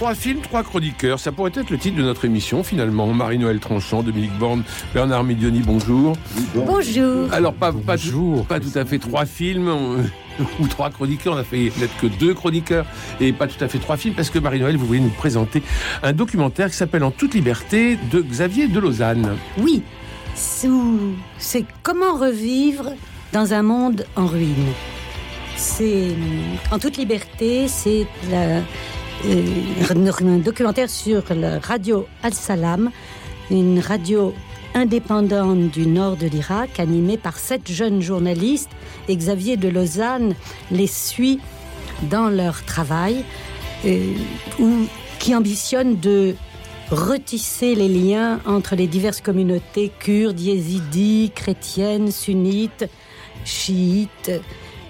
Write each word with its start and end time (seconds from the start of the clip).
Trois 0.00 0.14
films, 0.14 0.40
trois 0.40 0.62
chroniqueurs. 0.62 1.20
Ça 1.20 1.30
pourrait 1.30 1.52
être 1.54 1.68
le 1.68 1.76
titre 1.76 1.98
de 1.98 2.02
notre 2.02 2.24
émission, 2.24 2.64
finalement. 2.64 3.08
Marie-Noël 3.08 3.58
Tranchant, 3.60 4.02
Dominique 4.02 4.32
Borne, 4.38 4.62
Bernard 4.94 5.24
Midioni, 5.24 5.60
bonjour. 5.60 6.16
Bonjour. 6.54 7.30
Alors, 7.30 7.52
pas, 7.52 7.70
pas, 7.70 7.98
Tout, 7.98 8.46
pas 8.48 8.60
tout 8.60 8.72
à 8.76 8.86
fait 8.86 8.98
trois 8.98 9.26
films. 9.26 9.68
ou 10.58 10.68
trois 10.68 10.88
chroniqueurs, 10.88 11.34
on 11.34 11.36
a 11.36 11.44
fait 11.44 11.68
peut-être 11.68 11.94
que 11.98 12.06
deux 12.06 12.32
chroniqueurs 12.32 12.86
et 13.20 13.34
pas 13.34 13.46
tout 13.46 13.62
à 13.62 13.68
fait 13.68 13.76
trois 13.76 13.98
films 13.98 14.14
parce 14.14 14.30
que 14.30 14.38
Marie-Noël, 14.38 14.78
vous 14.78 14.86
voulez 14.86 15.00
nous 15.00 15.10
présenter 15.10 15.62
un 16.02 16.14
documentaire 16.14 16.70
qui 16.70 16.76
s'appelle 16.76 17.04
En 17.04 17.10
toute 17.10 17.34
liberté 17.34 17.98
de 18.10 18.22
Xavier 18.22 18.68
de 18.68 18.80
Lausanne. 18.80 19.36
Oui, 19.58 19.82
c'est 20.34 21.66
comment 21.82 22.14
revivre 22.16 22.94
dans 23.34 23.52
un 23.52 23.60
monde 23.60 24.06
en 24.16 24.24
ruine. 24.24 24.72
C'est 25.56 26.14
en 26.70 26.78
toute 26.78 26.96
liberté, 26.96 27.68
c'est 27.68 28.06
la, 28.30 28.38
euh, 28.38 28.60
un 29.24 30.38
documentaire 30.38 30.88
sur 30.88 31.22
la 31.34 31.58
radio 31.58 32.06
Al-Salam, 32.22 32.90
une 33.50 33.78
radio 33.78 34.34
indépendante 34.74 35.70
du 35.70 35.86
nord 35.86 36.16
de 36.16 36.26
l'Irak, 36.26 36.80
animée 36.80 37.18
par 37.18 37.38
sept 37.38 37.70
jeunes 37.70 38.00
journalistes. 38.00 38.70
Et 39.08 39.16
Xavier 39.16 39.56
de 39.56 39.68
Lausanne 39.68 40.34
les 40.70 40.86
suit 40.86 41.40
dans 42.10 42.28
leur 42.28 42.64
travail, 42.64 43.24
euh, 43.84 44.14
qui 45.18 45.34
ambitionne 45.34 45.98
de 45.98 46.34
retisser 46.90 47.74
les 47.74 47.88
liens 47.88 48.40
entre 48.46 48.74
les 48.74 48.86
diverses 48.86 49.20
communautés 49.20 49.90
kurdes, 49.98 50.40
yézidis, 50.40 51.30
chrétiennes, 51.34 52.10
sunnites, 52.10 52.86
chiites, 53.44 54.32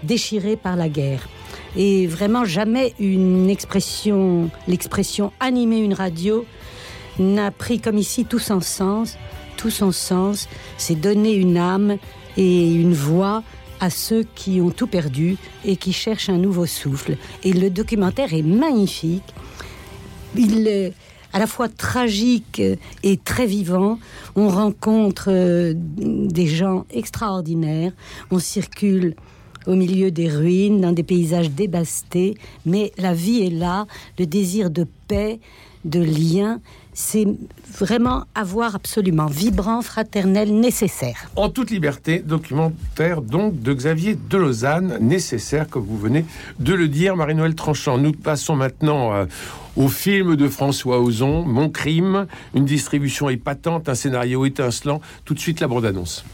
déchirées 0.03 0.57
par 0.57 0.77
la 0.77 0.89
guerre 0.89 1.29
et 1.77 2.07
vraiment 2.07 2.45
jamais 2.45 2.95
une 2.99 3.49
expression, 3.49 4.51
l'expression 4.69 5.33
animer 5.41 5.79
une 5.79 5.95
radio 5.95 6.45
n'a 7.19 7.51
pris 7.51 7.81
comme 7.81 7.99
ici 7.99 8.25
tout 8.25 8.39
son 8.39 8.61
sens. 8.61 9.17
Tout 9.57 9.71
son 9.71 9.93
sens, 9.93 10.49
c'est 10.79 10.95
donner 10.95 11.35
une 11.35 11.59
âme 11.59 11.99
et 12.37 12.75
une 12.75 12.95
voix 12.95 13.43
à 13.81 13.91
ceux 13.91 14.25
qui 14.35 14.61
ont 14.61 14.71
tout 14.71 14.87
perdu 14.87 15.37
et 15.65 15.77
qui 15.77 15.93
cherchent 15.93 16.29
un 16.29 16.39
nouveau 16.39 16.67
souffle. 16.67 17.17
Et 17.45 17.53
le 17.53 17.71
documentaire 17.71 18.33
est 18.33 18.43
magnifique. 18.43 19.35
Il 20.37 20.67
est 20.67 20.93
à 21.33 21.39
la 21.39 21.47
fois 21.47 21.69
tragique 21.69 22.61
et 23.03 23.17
très 23.19 23.47
vivant. 23.47 23.99
On 24.37 24.49
rencontre 24.49 25.29
euh, 25.29 25.75
des 25.77 26.47
gens 26.47 26.87
extraordinaires. 26.91 27.93
On 28.31 28.39
circule 28.39 29.15
au 29.67 29.75
milieu 29.75 30.11
des 30.11 30.29
ruines, 30.29 30.81
dans 30.81 30.93
des 30.93 31.03
paysages 31.03 31.51
dévastés, 31.51 32.37
mais 32.67 32.93
la 32.99 33.15
vie 33.15 33.47
est 33.47 33.51
là, 33.51 33.87
le 34.19 34.27
désir 34.27 34.71
de 34.71 34.87
paix, 35.09 35.41
de 35.85 36.01
lien, 36.01 36.61
c'est 36.93 37.27
vraiment 37.79 38.25
avoir 38.35 38.75
absolument 38.75 39.27
vibrant, 39.27 39.81
fraternel, 39.81 40.53
nécessaire. 40.55 41.31
En 41.37 41.49
toute 41.49 41.71
liberté, 41.71 42.19
documentaire 42.19 43.23
donc 43.23 43.61
de 43.63 43.73
Xavier 43.73 44.17
de 44.29 44.37
Lausanne, 44.37 44.99
nécessaire, 45.01 45.69
comme 45.69 45.85
vous 45.85 45.97
venez 45.97 46.25
de 46.59 46.75
le 46.75 46.89
dire, 46.89 47.17
Marie-Noël 47.17 47.55
Tranchant. 47.55 47.97
Nous 47.97 48.13
passons 48.13 48.57
maintenant 48.57 49.15
euh, 49.15 49.27
au 49.77 49.89
film 49.89 50.37
de 50.37 50.49
François 50.49 51.01
Ozon, 51.01 51.45
Mon 51.45 51.71
crime, 51.71 52.27
une 52.55 52.65
distribution 52.65 53.31
épatante, 53.31 53.89
un 53.89 53.95
scénario 53.95 54.45
étincelant. 54.45 55.01
Tout 55.25 55.35
de 55.35 55.41
suite, 55.41 55.61
la 55.61 55.69
bande-annonce. 55.69 56.25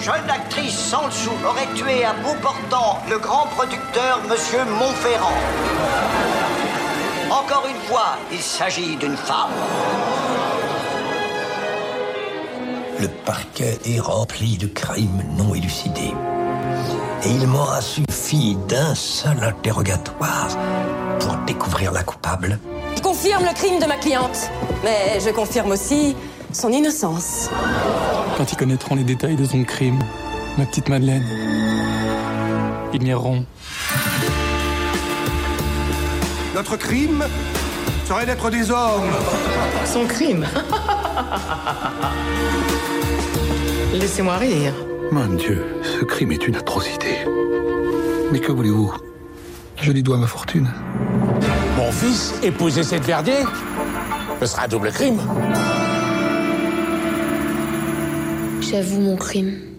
Jeune 0.00 0.28
actrice 0.28 0.76
sans 0.76 1.06
le 1.06 1.12
sou, 1.12 1.30
aurait 1.46 1.68
tué 1.74 2.04
à 2.04 2.12
bout 2.12 2.36
portant 2.42 2.98
le 3.08 3.18
grand 3.18 3.46
producteur 3.56 4.20
Monsieur 4.28 4.64
Montferrand. 4.64 5.32
Encore 7.30 7.66
une 7.66 7.80
fois, 7.88 8.18
il 8.30 8.40
s'agit 8.40 8.96
d'une 8.96 9.16
femme. 9.16 9.50
Le 13.00 13.08
parquet 13.08 13.78
est 13.86 13.98
rempli 13.98 14.58
de 14.58 14.66
crimes 14.66 15.22
non 15.38 15.54
élucidés. 15.54 16.12
Et 17.24 17.30
il 17.30 17.46
m'aura 17.46 17.80
suffi 17.80 18.58
d'un 18.68 18.94
seul 18.94 19.42
interrogatoire 19.42 20.48
pour 21.18 21.34
découvrir 21.46 21.92
la 21.92 22.02
coupable. 22.02 22.58
Je 22.94 23.00
confirme 23.00 23.44
le 23.44 23.54
crime 23.54 23.78
de 23.78 23.86
ma 23.86 23.96
cliente, 23.96 24.50
mais 24.84 25.18
je 25.18 25.30
confirme 25.30 25.70
aussi 25.70 26.14
son 26.52 26.70
innocence. 26.70 27.50
Quand 28.36 28.52
ils 28.52 28.56
connaîtront 28.56 28.94
les 28.94 29.04
détails 29.04 29.36
de 29.36 29.44
son 29.44 29.64
crime, 29.64 29.98
ma 30.58 30.66
petite 30.66 30.88
Madeleine, 30.88 31.24
ils 32.92 33.02
n'iront. 33.02 33.44
Notre 36.54 36.76
crime 36.76 37.24
serait 38.06 38.26
d'être 38.26 38.50
des 38.50 38.70
hommes. 38.70 39.10
Son 39.84 40.04
crime 40.06 40.46
Laissez-moi 43.94 44.36
rire. 44.36 44.74
Mon 45.10 45.26
Dieu, 45.26 45.64
ce 45.82 46.04
crime 46.04 46.32
est 46.32 46.46
une 46.46 46.56
atrocité. 46.56 47.18
Mais 48.30 48.38
que 48.38 48.52
voulez-vous? 48.52 48.92
Je 49.76 49.92
lui 49.92 50.02
dois 50.02 50.16
ma 50.16 50.26
fortune. 50.26 50.68
Mon 51.76 51.90
fils, 51.90 52.34
épouser 52.42 52.82
cette 52.82 53.04
Verdier, 53.04 53.44
ce 54.40 54.46
sera 54.46 54.64
un 54.64 54.68
double 54.68 54.90
crime. 54.92 55.20
J'avoue 58.72 59.02
mon 59.02 59.16
crime. 59.16 59.71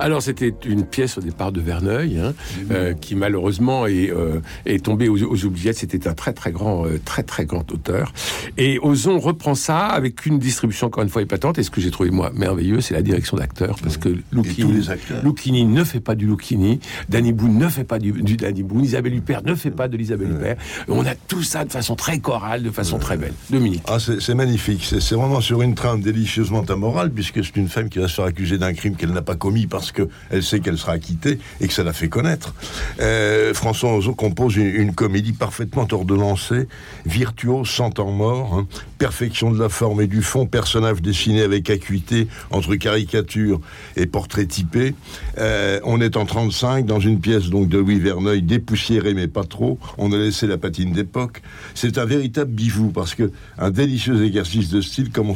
Alors 0.00 0.22
c'était 0.22 0.54
une 0.64 0.84
pièce 0.84 1.18
au 1.18 1.20
départ 1.20 1.52
de 1.52 1.60
Verneuil, 1.60 2.18
hein, 2.18 2.32
euh, 2.70 2.94
qui 2.94 3.14
malheureusement 3.14 3.86
est, 3.86 4.10
euh, 4.10 4.40
est 4.64 4.84
tombée 4.84 5.08
aux, 5.08 5.44
oubliettes. 5.44 5.76
C'était 5.76 6.08
un 6.08 6.14
très 6.14 6.32
très 6.32 6.52
grand, 6.52 6.86
euh, 6.86 6.98
très 7.04 7.22
très 7.22 7.44
grand 7.44 7.70
auteur. 7.70 8.12
Et 8.56 8.78
Ozon 8.80 9.18
reprend 9.18 9.54
ça 9.54 9.86
avec 9.86 10.24
une 10.24 10.38
distribution 10.38 10.86
encore 10.86 11.02
une 11.02 11.10
fois 11.10 11.20
épatante. 11.20 11.58
Et 11.58 11.62
ce 11.62 11.70
que 11.70 11.82
j'ai 11.82 11.90
trouvé 11.90 12.10
moi 12.10 12.32
merveilleux, 12.34 12.80
c'est 12.80 12.94
la 12.94 13.02
direction 13.02 13.36
d'acteurs, 13.36 13.76
parce 13.82 13.98
que 13.98 14.08
Lucchini, 14.32 15.66
ne 15.66 15.84
fait 15.84 16.00
pas 16.00 16.14
du 16.14 16.26
Lucchini, 16.26 16.80
Danny 17.10 17.32
Boone 17.32 17.58
ne 17.58 17.68
fait 17.68 17.84
pas 17.84 17.98
du, 17.98 18.12
du 18.12 18.36
Danny 18.38 18.62
Boone, 18.62 18.84
Isabelle 18.84 19.14
Huppert 19.14 19.42
ne 19.44 19.54
fait 19.54 19.70
pas 19.70 19.88
de 19.88 19.98
l'Isabelle 19.98 20.30
Huppert. 20.30 20.56
On 20.88 21.04
a 21.04 21.14
tout 21.14 21.42
ça 21.42 21.66
de 21.66 21.70
façon 21.70 21.94
très 21.94 22.18
chorale, 22.20 22.62
de 22.62 22.70
façon 22.70 22.98
très 22.98 23.18
belle. 23.18 23.34
Dominique. 23.50 23.82
Ah, 23.86 23.98
c'est 23.98 24.34
magnifique. 24.34 24.82
C'est 24.84 25.14
vraiment 25.14 25.42
sur 25.42 25.60
une 25.60 25.74
trame 25.74 26.00
délicieusement 26.00 26.62
amorale, 26.62 27.10
puisque 27.10 27.44
c'est 27.44 27.56
une 27.56 27.68
femme 27.68 27.90
qui 27.90 27.98
va 27.98 28.08
se 28.08 28.14
faire 28.14 28.24
accuser 28.24 28.56
d'un 28.56 28.72
crime 28.72 28.96
qu'elle 28.96 29.12
n'a 29.12 29.22
pas 29.22 29.36
commis 29.36 29.66
parce 29.66 29.89
parce 29.90 30.08
qu'elle 30.30 30.42
sait 30.42 30.60
qu'elle 30.60 30.78
sera 30.78 30.92
acquittée 30.92 31.38
et 31.60 31.68
que 31.68 31.72
ça 31.72 31.84
la 31.84 31.92
fait 31.92 32.08
connaître. 32.08 32.54
Euh, 33.00 33.54
François 33.54 33.96
Ozon 33.96 34.14
compose 34.14 34.56
une, 34.56 34.94
comédie 34.94 35.32
parfaitement 35.32 35.86
ordonnancée, 35.90 36.66
virtuose, 37.06 37.68
sans 37.68 37.90
temps 37.90 38.10
mort, 38.10 38.54
hein. 38.54 38.66
perfection 38.98 39.50
de 39.50 39.58
la 39.58 39.68
forme 39.68 40.02
et 40.02 40.06
du 40.06 40.22
fond, 40.22 40.46
personnage 40.46 41.00
dessiné 41.00 41.42
avec 41.42 41.70
acuité 41.70 42.28
entre 42.50 42.74
caricature 42.74 43.60
et 43.96 44.06
portrait 44.06 44.46
typé. 44.46 44.94
Euh, 45.38 45.80
on 45.84 46.00
est 46.00 46.16
en 46.16 46.26
35 46.26 46.86
dans 46.86 47.00
une 47.00 47.20
pièce 47.20 47.48
donc 47.48 47.68
de 47.68 47.78
Louis 47.78 47.98
Verneuil, 47.98 48.42
dépoussiérée 48.42 49.14
mais 49.14 49.28
pas 49.28 49.44
trop. 49.44 49.78
On 49.96 50.12
a 50.12 50.16
laissé 50.16 50.46
la 50.46 50.58
patine 50.58 50.92
d'époque. 50.92 51.42
C'est 51.74 51.98
un 51.98 52.04
véritable 52.04 52.50
bijou 52.50 52.90
parce 52.90 53.14
que 53.14 53.30
un 53.58 53.70
délicieux 53.70 54.24
exercice 54.24 54.70
de 54.70 54.80
style 54.80 55.10
comme, 55.10 55.34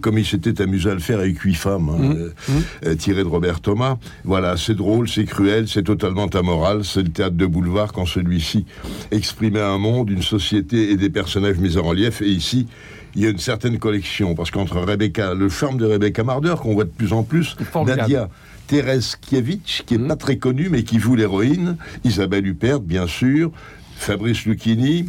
comme 0.00 0.18
il 0.18 0.26
s'était 0.26 0.60
amusé 0.60 0.90
à 0.90 0.94
le 0.94 1.00
faire 1.00 1.20
avec 1.20 1.38
huit 1.38 1.54
femmes, 1.54 1.88
hein, 1.88 2.14
mmh. 2.48 2.52
Euh, 2.86 2.94
tiré 2.94 3.22
de 3.22 3.28
Robert 3.28 3.60
Thomas. 3.60 3.87
Voilà, 4.24 4.56
c'est 4.56 4.74
drôle, 4.74 5.08
c'est 5.08 5.24
cruel, 5.24 5.68
c'est 5.68 5.84
totalement 5.84 6.26
amoral. 6.26 6.84
C'est 6.84 7.02
le 7.02 7.08
théâtre 7.08 7.36
de 7.36 7.46
boulevard 7.46 7.92
quand 7.92 8.06
celui-ci 8.06 8.66
exprimait 9.10 9.60
un 9.60 9.78
monde, 9.78 10.10
une 10.10 10.22
société 10.22 10.90
et 10.90 10.96
des 10.96 11.10
personnages 11.10 11.58
mis 11.58 11.76
en 11.78 11.82
relief. 11.82 12.20
Et 12.22 12.28
ici, 12.28 12.66
il 13.14 13.22
y 13.22 13.26
a 13.26 13.30
une 13.30 13.38
certaine 13.38 13.78
collection 13.78 14.34
parce 14.34 14.50
qu'entre 14.50 14.78
Rebecca, 14.80 15.34
le 15.34 15.48
charme 15.48 15.78
de 15.78 15.86
Rebecca 15.86 16.24
Marder 16.24 16.54
qu'on 16.60 16.74
voit 16.74 16.84
de 16.84 16.90
plus 16.90 17.12
en 17.12 17.22
plus, 17.22 17.56
Nadia. 17.86 18.28
Thérèse 18.66 19.16
Kiewicz, 19.16 19.82
qui 19.86 19.94
est 19.94 19.98
mmh. 19.98 20.08
pas 20.08 20.16
très 20.16 20.36
connue, 20.36 20.68
mais 20.70 20.82
qui 20.82 21.00
joue 21.00 21.16
l'héroïne, 21.16 21.78
Isabelle 22.04 22.46
Huppert, 22.46 22.80
bien 22.80 23.06
sûr, 23.06 23.50
Fabrice 23.96 24.44
Lucchini, 24.44 25.06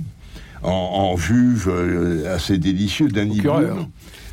en, 0.64 0.70
en 0.72 1.18
juge 1.18 1.66
euh, 1.68 2.34
assez 2.34 2.58
délicieux, 2.58 3.10
Danny 3.10 3.42
Boone. 3.42 3.90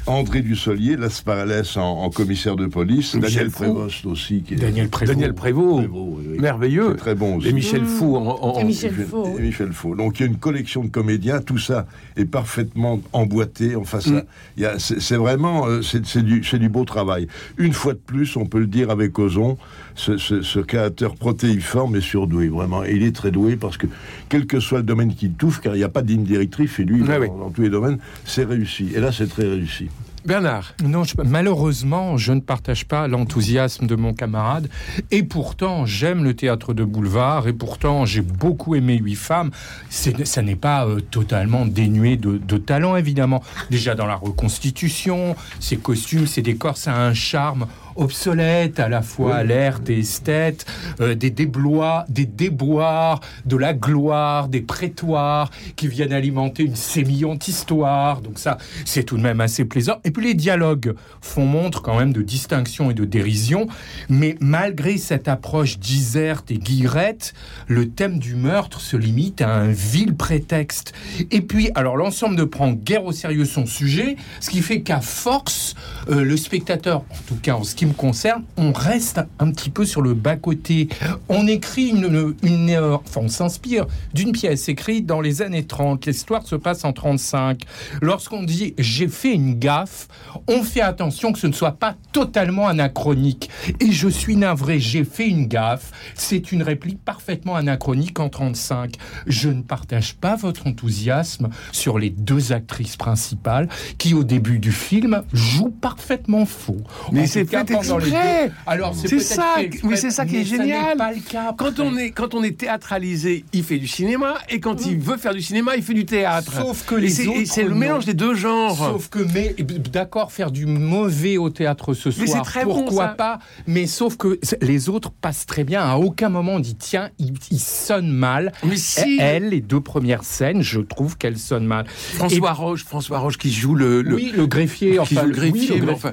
André 0.09 0.41
Dussolier, 0.43 0.97
Las 0.97 1.21
Parales 1.21 1.65
en, 1.77 1.81
en 1.81 2.11
commissaire 2.11 2.55
de 2.55 2.67
police, 2.67 3.15
Michel 3.15 3.23
Daniel 3.33 3.51
Fou. 3.51 3.63
Prévost 3.65 4.07
aussi. 4.07 4.43
Qui 4.43 4.55
est, 4.55 4.57
Daniel 4.57 4.89
Prévost. 4.89 5.13
Daniel 5.15 5.35
Prévost, 5.35 5.79
Prévost, 5.89 6.17
oui, 6.21 6.27
oui. 6.33 6.39
merveilleux. 6.39 6.95
Très 6.95 7.15
bon 7.17 7.37
aussi. 7.37 7.49
Et 7.49 7.53
Michel 7.53 7.85
Fou 7.85 8.17
en, 8.17 8.25
en- 8.27 8.61
Et 8.61 8.65
Michel 8.65 8.93
Michel- 8.93 9.07
Faux. 9.07 9.37
et 9.39 9.43
Michel 9.43 9.73
Faux. 9.73 9.97
Donc 9.97 10.21
il 10.21 10.23
y 10.23 10.27
a 10.27 10.29
une 10.29 10.37
collection 10.39 10.85
de 10.85 10.89
comédiens, 10.91 11.41
tout 11.41 11.59
ça 11.59 11.87
est 12.17 12.25
parfaitement 12.25 13.01
emboîté. 13.13 13.75
Enfin, 13.75 13.99
ça, 14.01 14.11
Mm. 14.57 14.79
c'est 14.79 15.17
vraiment 15.17 15.67
euh, 15.67 15.83
c'est 15.83 16.23
du, 16.23 16.69
beau 16.69 16.85
travail. 16.85 17.27
Une 17.59 17.73
fois 17.73 17.93
de 17.95 17.99
plus, 17.99 18.37
on 18.37 18.47
peut 18.47 18.61
le 18.61 18.67
dire 18.69 18.91
avec 18.91 19.19
Ozon, 19.19 19.59
ce, 19.97 20.19
ce- 20.19 20.43
ce 20.43 20.61
créateur 20.61 21.17
protéiforme 21.17 21.97
est 21.97 22.01
surdoué, 22.01 22.49
vraiment. 22.49 22.85
Et 22.85 22.93
il 22.95 23.03
est 23.03 23.15
très 23.15 23.33
doué 23.33 23.57
parce 23.57 23.77
que, 23.77 23.87
quel 24.29 24.47
que 24.47 24.61
soit 24.61 24.79
le 24.79 24.85
domaine 24.85 25.15
qu'il 25.15 25.33
touche, 25.33 25.61
car 25.61 25.75
il 25.75 25.79
n'y 25.79 25.85
a 25.85 25.89
pas 25.89 26.03
de 26.03 26.09
ligne 26.09 26.25
directrice, 26.25 26.79
et 26.79 26.85
lui, 26.85 27.01
dans, 27.01 27.07
ouais. 27.19 27.27
dans 27.29 27.51
tous 27.51 27.63
les 27.63 27.71
domaines, 27.71 27.99
c'est 28.25 28.45
réussi. 28.45 28.91
Et 28.95 29.01
là, 29.01 29.11
c'est 29.11 29.27
très 29.27 29.45
réussi. 29.49 29.89
Bernard. 30.27 30.75
Non, 30.85 31.03
malheureusement, 31.25 32.17
je 32.17 32.33
ne 32.33 32.41
partage 32.41 32.87
pas 32.87 33.07
l'enthousiasme 33.07 33.87
de 33.87 33.95
mon 33.95 34.13
camarade. 34.13 34.69
Et 35.11 35.23
pourtant, 35.23 35.87
j'aime 35.87 36.25
le 36.25 36.35
théâtre 36.35 36.75
de 36.75 36.83
boulevard. 36.83 37.47
Et 37.47 37.53
pourtant, 37.53 38.05
j'ai 38.05 38.23
beaucoup 38.23 38.75
aimé 38.75 38.99
Huit 38.99 39.15
femmes. 39.15 39.51
Ça 39.89 40.43
n'est 40.43 40.57
pas 40.57 40.87
euh, 40.87 41.01
totalement 41.01 41.65
dénué 41.65 42.17
de, 42.17 42.39
de 42.39 42.57
talent, 42.57 42.97
évidemment. 42.97 43.43
Déjà 43.71 43.95
dans 43.95 44.07
la 44.07 44.17
reconstitution, 44.17 45.37
ses 45.61 45.77
costumes, 45.77 46.27
ses 46.27 46.43
décors, 46.43 46.77
ça 46.77 46.95
a 46.95 46.99
un 46.99 47.15
charme 47.15 47.67
obsolète, 47.97 48.81
à 48.81 48.89
la 48.89 49.03
fois 49.03 49.37
alerte 49.37 49.91
et 49.91 49.99
esthète, 49.99 50.67
euh, 51.01 51.15
des 51.15 51.31
déblois, 51.31 52.05
des 52.09 52.27
déboires, 52.27 53.21
de 53.45 53.57
la 53.57 53.75
gloire, 53.75 54.49
des 54.49 54.61
prétoires 54.61 55.51
qui 55.77 55.89
viennent 55.89 56.13
alimenter 56.13 56.63
une 56.63 56.77
sémillante 56.77 57.49
histoire. 57.49 58.21
Donc 58.21 58.39
ça, 58.39 58.59
c'est 58.85 59.05
tout 59.05 59.17
de 59.17 59.23
même 59.23 59.41
assez 59.41 59.65
plaisant. 59.65 59.97
Et 60.05 60.11
puis 60.11 60.25
les 60.25 60.35
dialogues 60.35 60.95
font 61.21 61.47
montre 61.47 61.83
quand 61.83 61.99
même 61.99 62.13
de 62.13 62.23
distinction 62.23 62.91
et 62.91 62.95
de 62.95 63.05
dérision. 63.05 63.67
Mais 64.09 64.37
malgré 64.41 64.99
cette 64.99 65.29
approche 65.29 65.79
diserte 65.79 66.51
et 66.51 66.59
guillerette, 66.59 67.35
le 67.67 67.89
thème 67.89 68.19
du 68.19 68.35
meurtre 68.35 68.81
se 68.81 68.97
limite 68.97 69.41
à 69.41 69.55
un 69.55 69.69
vil 69.69 70.15
prétexte. 70.15 70.93
Et 71.31 71.41
puis, 71.41 71.71
alors 71.75 71.97
l'ensemble 71.97 72.37
ne 72.37 72.45
prend 72.45 72.73
guère 72.73 73.05
au 73.05 73.13
sérieux 73.13 73.45
son 73.45 73.67
sujet, 73.67 74.17
ce 74.41 74.51
qui 74.51 74.63
fait 74.63 74.83
qu'à 74.83 75.01
force, 75.01 75.75
euh, 76.11 76.23
le 76.23 76.37
spectateur, 76.37 76.99
en 77.11 77.23
tout 77.27 77.37
cas 77.37 77.55
en 77.55 77.65
ce 77.65 77.75
qui 77.75 77.86
me 77.87 77.93
concerne, 77.93 78.45
on 78.57 78.73
reste 78.73 79.21
un 79.39 79.51
petit 79.51 79.71
peu 79.71 79.85
sur 79.85 80.03
le 80.03 80.15
bas-côté. 80.15 80.89
On 81.29 81.47
écrit 81.47 81.89
une, 81.89 82.35
une 82.43 82.71
euh, 82.71 82.97
enfin 82.97 83.21
on 83.25 83.29
s'inspire 83.29 83.87
d'une 84.15 84.33
pièce 84.33 84.69
écrite 84.69 85.07
dans 85.07 85.21
les 85.21 85.43
années 85.43 85.65
30. 85.65 86.07
L'histoire 86.07 86.47
se 86.47 86.57
passe 86.57 86.85
en 86.85 86.93
35. 86.93 87.63
Lorsqu'on 88.03 88.43
dit 88.43 88.75
j'ai 88.79 89.09
fait 89.09 89.33
une 89.33 89.59
gaffe, 89.59 90.09
on 90.49 90.63
fait 90.63 90.81
attention 90.81 91.33
que 91.33 91.39
ce 91.39 91.47
ne 91.47 91.53
soit 91.53 91.73
pas 91.73 91.97
totalement 92.13 92.69
anachronique. 92.69 93.51
Et 93.81 93.93
je 93.93 94.09
suis 94.09 94.37
navré, 94.37 94.81
j'ai 94.81 95.05
fait 95.05 95.29
une 95.29 95.47
gaffe. 95.47 95.93
C'est 96.15 96.53
une 96.53 96.63
réplique 96.63 97.03
parfaitement 97.05 97.57
anachronique 97.57 98.19
en 98.21 98.29
35. 98.29 98.95
Je 99.27 99.49
ne 99.49 99.63
partage 99.63 100.15
pas 100.15 100.37
votre 100.37 100.67
enthousiasme 100.67 101.49
sur 101.73 101.99
les 101.99 102.11
deux 102.11 102.53
actrices 102.53 102.97
principales 102.97 103.69
qui, 103.99 104.15
au 104.15 104.25
début 104.25 104.59
du 104.59 104.73
film, 104.73 105.23
jouent 105.33 105.75
parfaitement 105.81 106.47
faux. 106.47 106.81
Mais 107.13 107.27
c'est 107.27 107.45
tout 107.45 107.76
les 107.83 107.93
exprès. 108.09 108.47
deux- 108.49 108.53
Alors 108.67 108.95
c'est 108.95 109.19
ça, 109.21 109.57
mais 109.85 109.97
c'est 109.97 110.11
ça 110.11 110.27
qui 110.27 110.37
est 110.37 110.39
mais 110.41 110.45
génial. 110.45 110.97
pas 110.97 111.13
le 111.13 111.21
cas 111.21 111.55
Quand 111.57 111.79
on 111.81 111.97
est 111.97 112.11
quand 112.11 112.35
on 112.35 112.43
est 112.43 112.57
théâtralisé, 112.59 113.45
il 113.53 113.63
fait 113.65 113.79
du 113.79 113.87
cinéma, 113.89 114.35
et 114.49 114.61
quand 114.61 114.87
il 114.87 114.99
veut 114.99 115.17
faire 115.17 115.35
du 115.35 115.43
cinéma, 115.43 115.77
il 115.77 115.83
fait 115.83 115.95
du 115.95 116.07
théâtre. 116.07 116.53
Sauf 116.53 116.85
que 116.87 116.95
les 116.95 117.09
c'est- 117.11 117.27
autres, 117.27 117.41
c'est 117.47 117.63
le 117.65 117.75
mélange 117.75 118.05
des 118.07 118.15
deux 118.15 118.35
genres. 118.35 118.77
Sauf 118.77 119.09
que, 119.09 119.21
mais 119.35 119.55
d'accord, 119.93 120.33
faire 120.33 120.51
du 120.51 120.67
mauvais 120.67 121.37
au 121.39 121.51
théâtre 121.51 121.95
ce 121.95 122.09
Mais 122.09 122.27
soir, 122.27 122.45
c'est 122.45 122.51
très 122.51 122.63
pourquoi 122.65 123.09
pas 123.09 123.39
Mais 123.67 123.87
sauf 123.87 124.17
que 124.17 124.39
les 124.63 124.89
autres 124.89 125.11
passent 125.11 125.47
très 125.47 125.65
bien. 125.65 125.83
À 125.83 125.97
aucun 125.97 126.29
moment 126.29 126.55
on 126.55 126.61
dit 126.61 126.77
tiens, 126.77 127.11
il, 127.19 127.33
il 127.51 127.61
sonne 127.61 128.11
mal. 128.11 128.53
Mais 128.65 128.77
si. 128.77 129.19
Elle, 129.21 129.49
les 129.51 129.61
deux 129.61 129.81
premières 129.81 130.25
scènes, 130.25 130.63
je 130.63 130.81
trouve 130.81 131.17
qu'elles 131.17 131.39
sonnent 131.39 131.67
mal. 131.67 131.87
François 131.89 132.53
Roche, 132.53 132.85
François 132.85 133.19
Roche 133.19 133.39
qui 133.39 133.53
joue 133.53 133.75
le, 133.75 134.03
le- 134.03 134.15
Oui, 134.15 134.33
le 134.35 134.47
greffier, 134.47 134.93
qui 134.93 134.99
enfin, 134.99 135.23
joue 135.23 135.27
le 135.29 135.33
oui, 135.43 135.51
greffier, 135.51 135.81
mais 135.81 135.87
greffe- 135.87 135.95
enfin, 135.95 136.13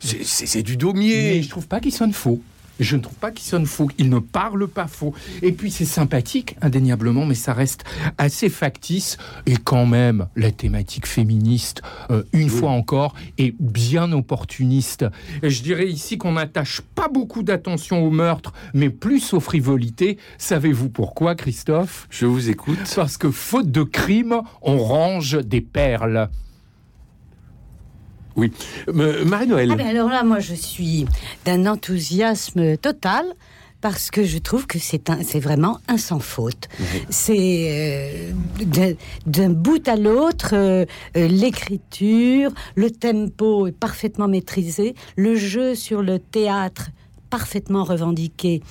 c'est 0.00 0.62
du 0.62 0.76
daumier. 0.86 1.34
Mais 1.34 1.42
je 1.42 1.48
trouve 1.48 1.66
pas 1.66 1.80
qu'il 1.80 1.92
sonne 1.92 2.12
faux. 2.12 2.40
Je 2.78 2.96
ne 2.96 3.00
trouve 3.00 3.16
pas 3.16 3.30
qu'il 3.30 3.46
sonne 3.46 3.64
faux. 3.64 3.88
Il 3.98 4.10
ne 4.10 4.18
parle 4.18 4.68
pas 4.68 4.86
faux. 4.86 5.14
Et 5.42 5.52
puis 5.52 5.70
c'est 5.70 5.86
sympathique, 5.86 6.56
indéniablement, 6.60 7.24
mais 7.24 7.34
ça 7.34 7.54
reste 7.54 7.84
assez 8.18 8.50
factice. 8.50 9.16
Et 9.46 9.56
quand 9.56 9.86
même, 9.86 10.26
la 10.36 10.50
thématique 10.50 11.06
féministe, 11.06 11.80
euh, 12.10 12.22
une 12.34 12.50
fois 12.50 12.70
encore, 12.70 13.14
est 13.38 13.54
bien 13.58 14.12
opportuniste. 14.12 15.06
Et 15.42 15.48
je 15.48 15.62
dirais 15.62 15.88
ici 15.88 16.18
qu'on 16.18 16.32
n'attache 16.32 16.82
pas 16.94 17.08
beaucoup 17.08 17.42
d'attention 17.42 18.04
au 18.04 18.10
meurtre, 18.10 18.52
mais 18.74 18.90
plus 18.90 19.32
aux 19.32 19.40
frivolités. 19.40 20.18
Savez-vous 20.36 20.90
pourquoi, 20.90 21.34
Christophe? 21.34 22.06
Je 22.10 22.26
vous 22.26 22.50
écoute. 22.50 22.92
Parce 22.94 23.16
que 23.16 23.30
faute 23.30 23.70
de 23.70 23.84
crime, 23.84 24.42
on 24.60 24.76
range 24.76 25.38
des 25.38 25.62
perles. 25.62 26.28
Oui. 28.36 28.52
Marie-Noël. 28.92 29.70
Ah 29.72 29.76
ben 29.76 29.86
alors 29.86 30.08
là, 30.08 30.22
moi, 30.24 30.38
je 30.40 30.54
suis 30.54 31.06
d'un 31.44 31.66
enthousiasme 31.66 32.76
total 32.76 33.24
parce 33.80 34.10
que 34.10 34.24
je 34.24 34.38
trouve 34.38 34.66
que 34.66 34.78
c'est 34.78 35.38
vraiment 35.40 35.78
un 35.88 35.96
sans 35.98 36.18
faute. 36.18 36.68
C'est 37.10 37.68
euh, 37.70 38.32
d'un- 38.64 38.94
d'un 39.26 39.50
bout 39.50 39.86
à 39.88 39.96
l'autre, 39.96 40.50
euh, 40.54 40.84
euh, 41.16 41.28
l'écriture, 41.28 42.50
le 42.74 42.90
tempo 42.90 43.66
est 43.68 43.72
parfaitement 43.78 44.28
maîtrisé, 44.28 44.94
le 45.16 45.36
jeu 45.36 45.74
sur 45.74 46.02
le 46.02 46.18
théâtre 46.18 46.88
parfaitement 47.30 47.84
revendiqué. 47.84 48.62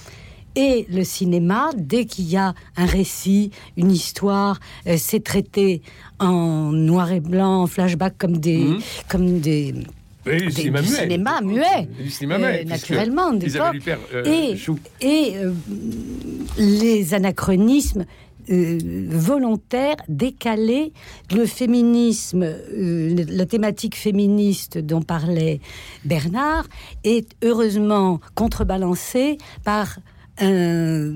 Et 0.56 0.86
le 0.90 1.04
cinéma, 1.04 1.70
dès 1.76 2.06
qu'il 2.06 2.30
y 2.30 2.38
a 2.38 2.54
un 2.78 2.86
récit, 2.86 3.52
une 3.78 3.92
histoire, 3.92 4.60
euh, 4.88 4.96
c'est 4.98 5.24
traité 5.24 5.82
en 6.20 6.72
noir 6.72 7.12
et 7.12 7.20
blanc, 7.20 7.64
en 7.64 7.68
flashback 7.68 8.18
comme 8.18 8.38
des, 8.38 8.60
Mhm. 8.60 8.80
comme 9.10 9.40
des, 9.40 9.74
du 10.26 10.52
cinéma 10.52 10.82
du 10.82 10.88
muet. 10.90 11.02
cinéma 11.02 11.42
muet, 11.42 11.90
Du 12.02 12.10
cinéma 12.10 12.36
euh, 12.36 12.40
muet, 12.40 12.66
puisque 12.66 12.90
naturellement. 12.90 13.34
Huppert, 13.34 14.00
euh, 14.14 14.56
et 15.02 15.36
euh, 15.36 15.52
les 16.58 17.14
anachronismes 17.14 18.06
euh, 18.50 18.78
volontaires, 19.10 19.96
décalés, 20.08 20.94
le 21.36 21.46
féminisme, 21.48 22.44
euh, 22.44 23.26
la 23.28 23.46
thématique 23.48 23.96
féministe 23.96 24.78
dont 24.78 25.02
parlait 25.02 25.60
Bernard 26.06 26.68
est 27.04 27.28
heureusement 27.44 28.20
contrebalancée 28.36 29.38
par 29.64 29.98
un 30.40 31.14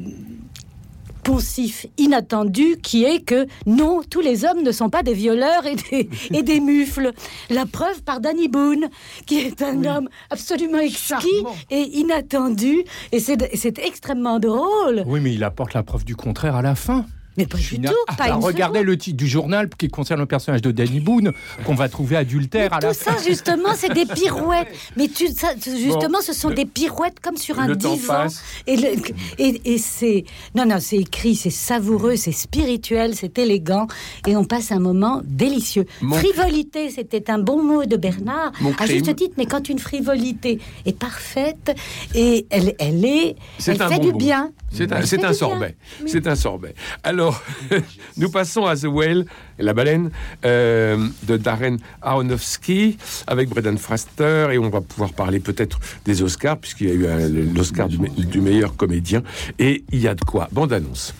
poncif 1.23 1.85
inattendu 1.97 2.77
qui 2.81 3.03
est 3.03 3.19
que 3.19 3.45
non, 3.65 4.01
tous 4.09 4.21
les 4.21 4.45
hommes 4.45 4.63
ne 4.63 4.71
sont 4.71 4.89
pas 4.89 5.03
des 5.03 5.13
violeurs 5.13 5.65
et 5.65 5.75
des, 5.75 6.09
et 6.38 6.43
des 6.43 6.59
mufles. 6.59 7.11
La 7.49 7.65
preuve 7.65 8.01
par 8.03 8.19
Danny 8.19 8.47
Boone, 8.47 8.89
qui 9.25 9.39
est 9.39 9.61
un 9.61 9.83
homme 9.83 10.09
absolument 10.29 10.79
exquis 10.79 11.43
et 11.69 11.81
inattendu. 11.81 12.83
Et 13.11 13.19
c'est 13.19 13.55
c'est 13.55 13.77
extrêmement 13.79 14.39
drôle. 14.39 15.03
Oui, 15.05 15.19
mais 15.19 15.33
il 15.33 15.43
apporte 15.43 15.73
la 15.73 15.83
preuve 15.83 16.05
du 16.05 16.15
contraire 16.15 16.55
à 16.55 16.61
la 16.61 16.75
fin. 16.75 17.05
Mais 17.38 17.45
pas 17.45 17.57
du 17.57 17.79
tout, 17.79 17.93
Ah, 18.07 18.15
pas 18.15 18.27
bah, 18.29 18.36
une 18.36 18.43
regardez 18.43 18.83
le 18.83 18.98
titre 18.98 19.15
du 19.15 19.27
journal 19.27 19.69
qui 19.77 19.88
concerne 19.88 20.19
le 20.19 20.25
personnage 20.25 20.62
de 20.62 20.71
Danny 20.71 21.00
Boone, 21.00 21.31
qu'on 21.65 21.75
va 21.75 21.88
trouver 21.88 22.17
adultère 22.17 22.74
à 22.74 22.79
la 22.81 22.89
Tout 22.89 23.00
ça, 23.00 23.12
justement, 23.25 23.69
c'est 23.75 23.93
des 23.93 24.05
pirouettes. 24.05 24.67
Mais 24.98 25.07
tu, 25.07 25.27
ça, 25.29 25.50
justement, 25.57 26.19
ce 26.21 26.33
sont 26.33 26.50
le- 26.50 26.55
des 26.55 26.65
pirouettes 26.65 27.19
comme 27.21 27.38
sur 27.38 27.59
un 27.59 27.74
divan. 27.75 28.27
Et, 28.67 28.75
le- 28.75 28.89
et, 29.38 29.62
et 29.74 29.77
c'est. 29.77 30.25
Non, 30.55 30.65
non, 30.65 30.77
c'est 30.81 30.98
écrit, 30.98 31.36
c'est 31.36 31.50
savoureux, 31.50 32.17
c'est 32.17 32.31
spirituel, 32.33 33.15
c'est 33.15 33.38
élégant. 33.39 33.88
Et 34.27 34.36
on 34.36 34.43
passe 34.43 34.71
un 34.74 34.79
moment 34.79 35.21
délicieux. 35.24 35.86
Mon- 36.01 36.17
Frivolité, 36.17 36.89
c'était 36.89 37.29
un 37.31 37.39
bon 37.39 37.63
mot 37.63 37.86
de 37.86 37.95
Bernard. 37.95 38.51
Mon 38.59 38.71
à 38.71 38.86
crime. 38.86 38.98
juste 38.98 39.15
titre, 39.15 39.36
mais 39.38 39.45
quand 39.45 39.69
une 39.69 39.79
frivolité 39.79 40.59
est 40.86 40.98
parfaite 40.98 41.74
et 42.15 42.48
elle, 42.50 42.75
elle 42.79 43.05
est. 43.05 43.36
Elle 43.65 43.77
fait 43.77 43.88
bon 43.88 43.98
du 44.00 44.12
mot. 44.12 44.17
bien. 44.17 44.51
C'est 44.71 44.91
un, 45.23 45.33
sorbet. 45.33 45.75
C'est 46.05 46.27
un 46.27 46.35
sorbet. 46.35 46.73
Alors, 47.03 47.41
nous 48.17 48.29
passons 48.29 48.65
à 48.65 48.75
The 48.75 48.85
Whale, 48.85 49.25
la 49.57 49.73
baleine, 49.73 50.11
euh, 50.45 51.07
de 51.23 51.38
Darren 51.38 51.77
Aronofsky, 52.01 52.97
avec 53.27 53.49
Brendan 53.49 53.77
Fraser, 53.77 54.49
et 54.51 54.57
on 54.57 54.69
va 54.69 54.81
pouvoir 54.81 55.13
parler 55.13 55.39
peut-être 55.39 55.79
des 56.05 56.21
Oscars, 56.21 56.57
puisqu'il 56.57 56.88
y 56.88 56.91
a 56.91 56.93
eu 56.93 57.53
l'Oscar 57.53 57.88
du, 57.88 57.97
du 57.97 58.41
meilleur 58.41 58.75
comédien, 58.75 59.23
et 59.57 59.83
il 59.91 59.99
y 59.99 60.07
a 60.07 60.15
de 60.15 60.23
quoi. 60.23 60.47
Bande 60.51 60.73
annonce. 60.73 61.13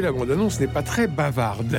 La 0.00 0.12
bande-annonce 0.12 0.60
n'est 0.60 0.66
pas 0.66 0.82
très 0.82 1.06
bavarde. 1.06 1.78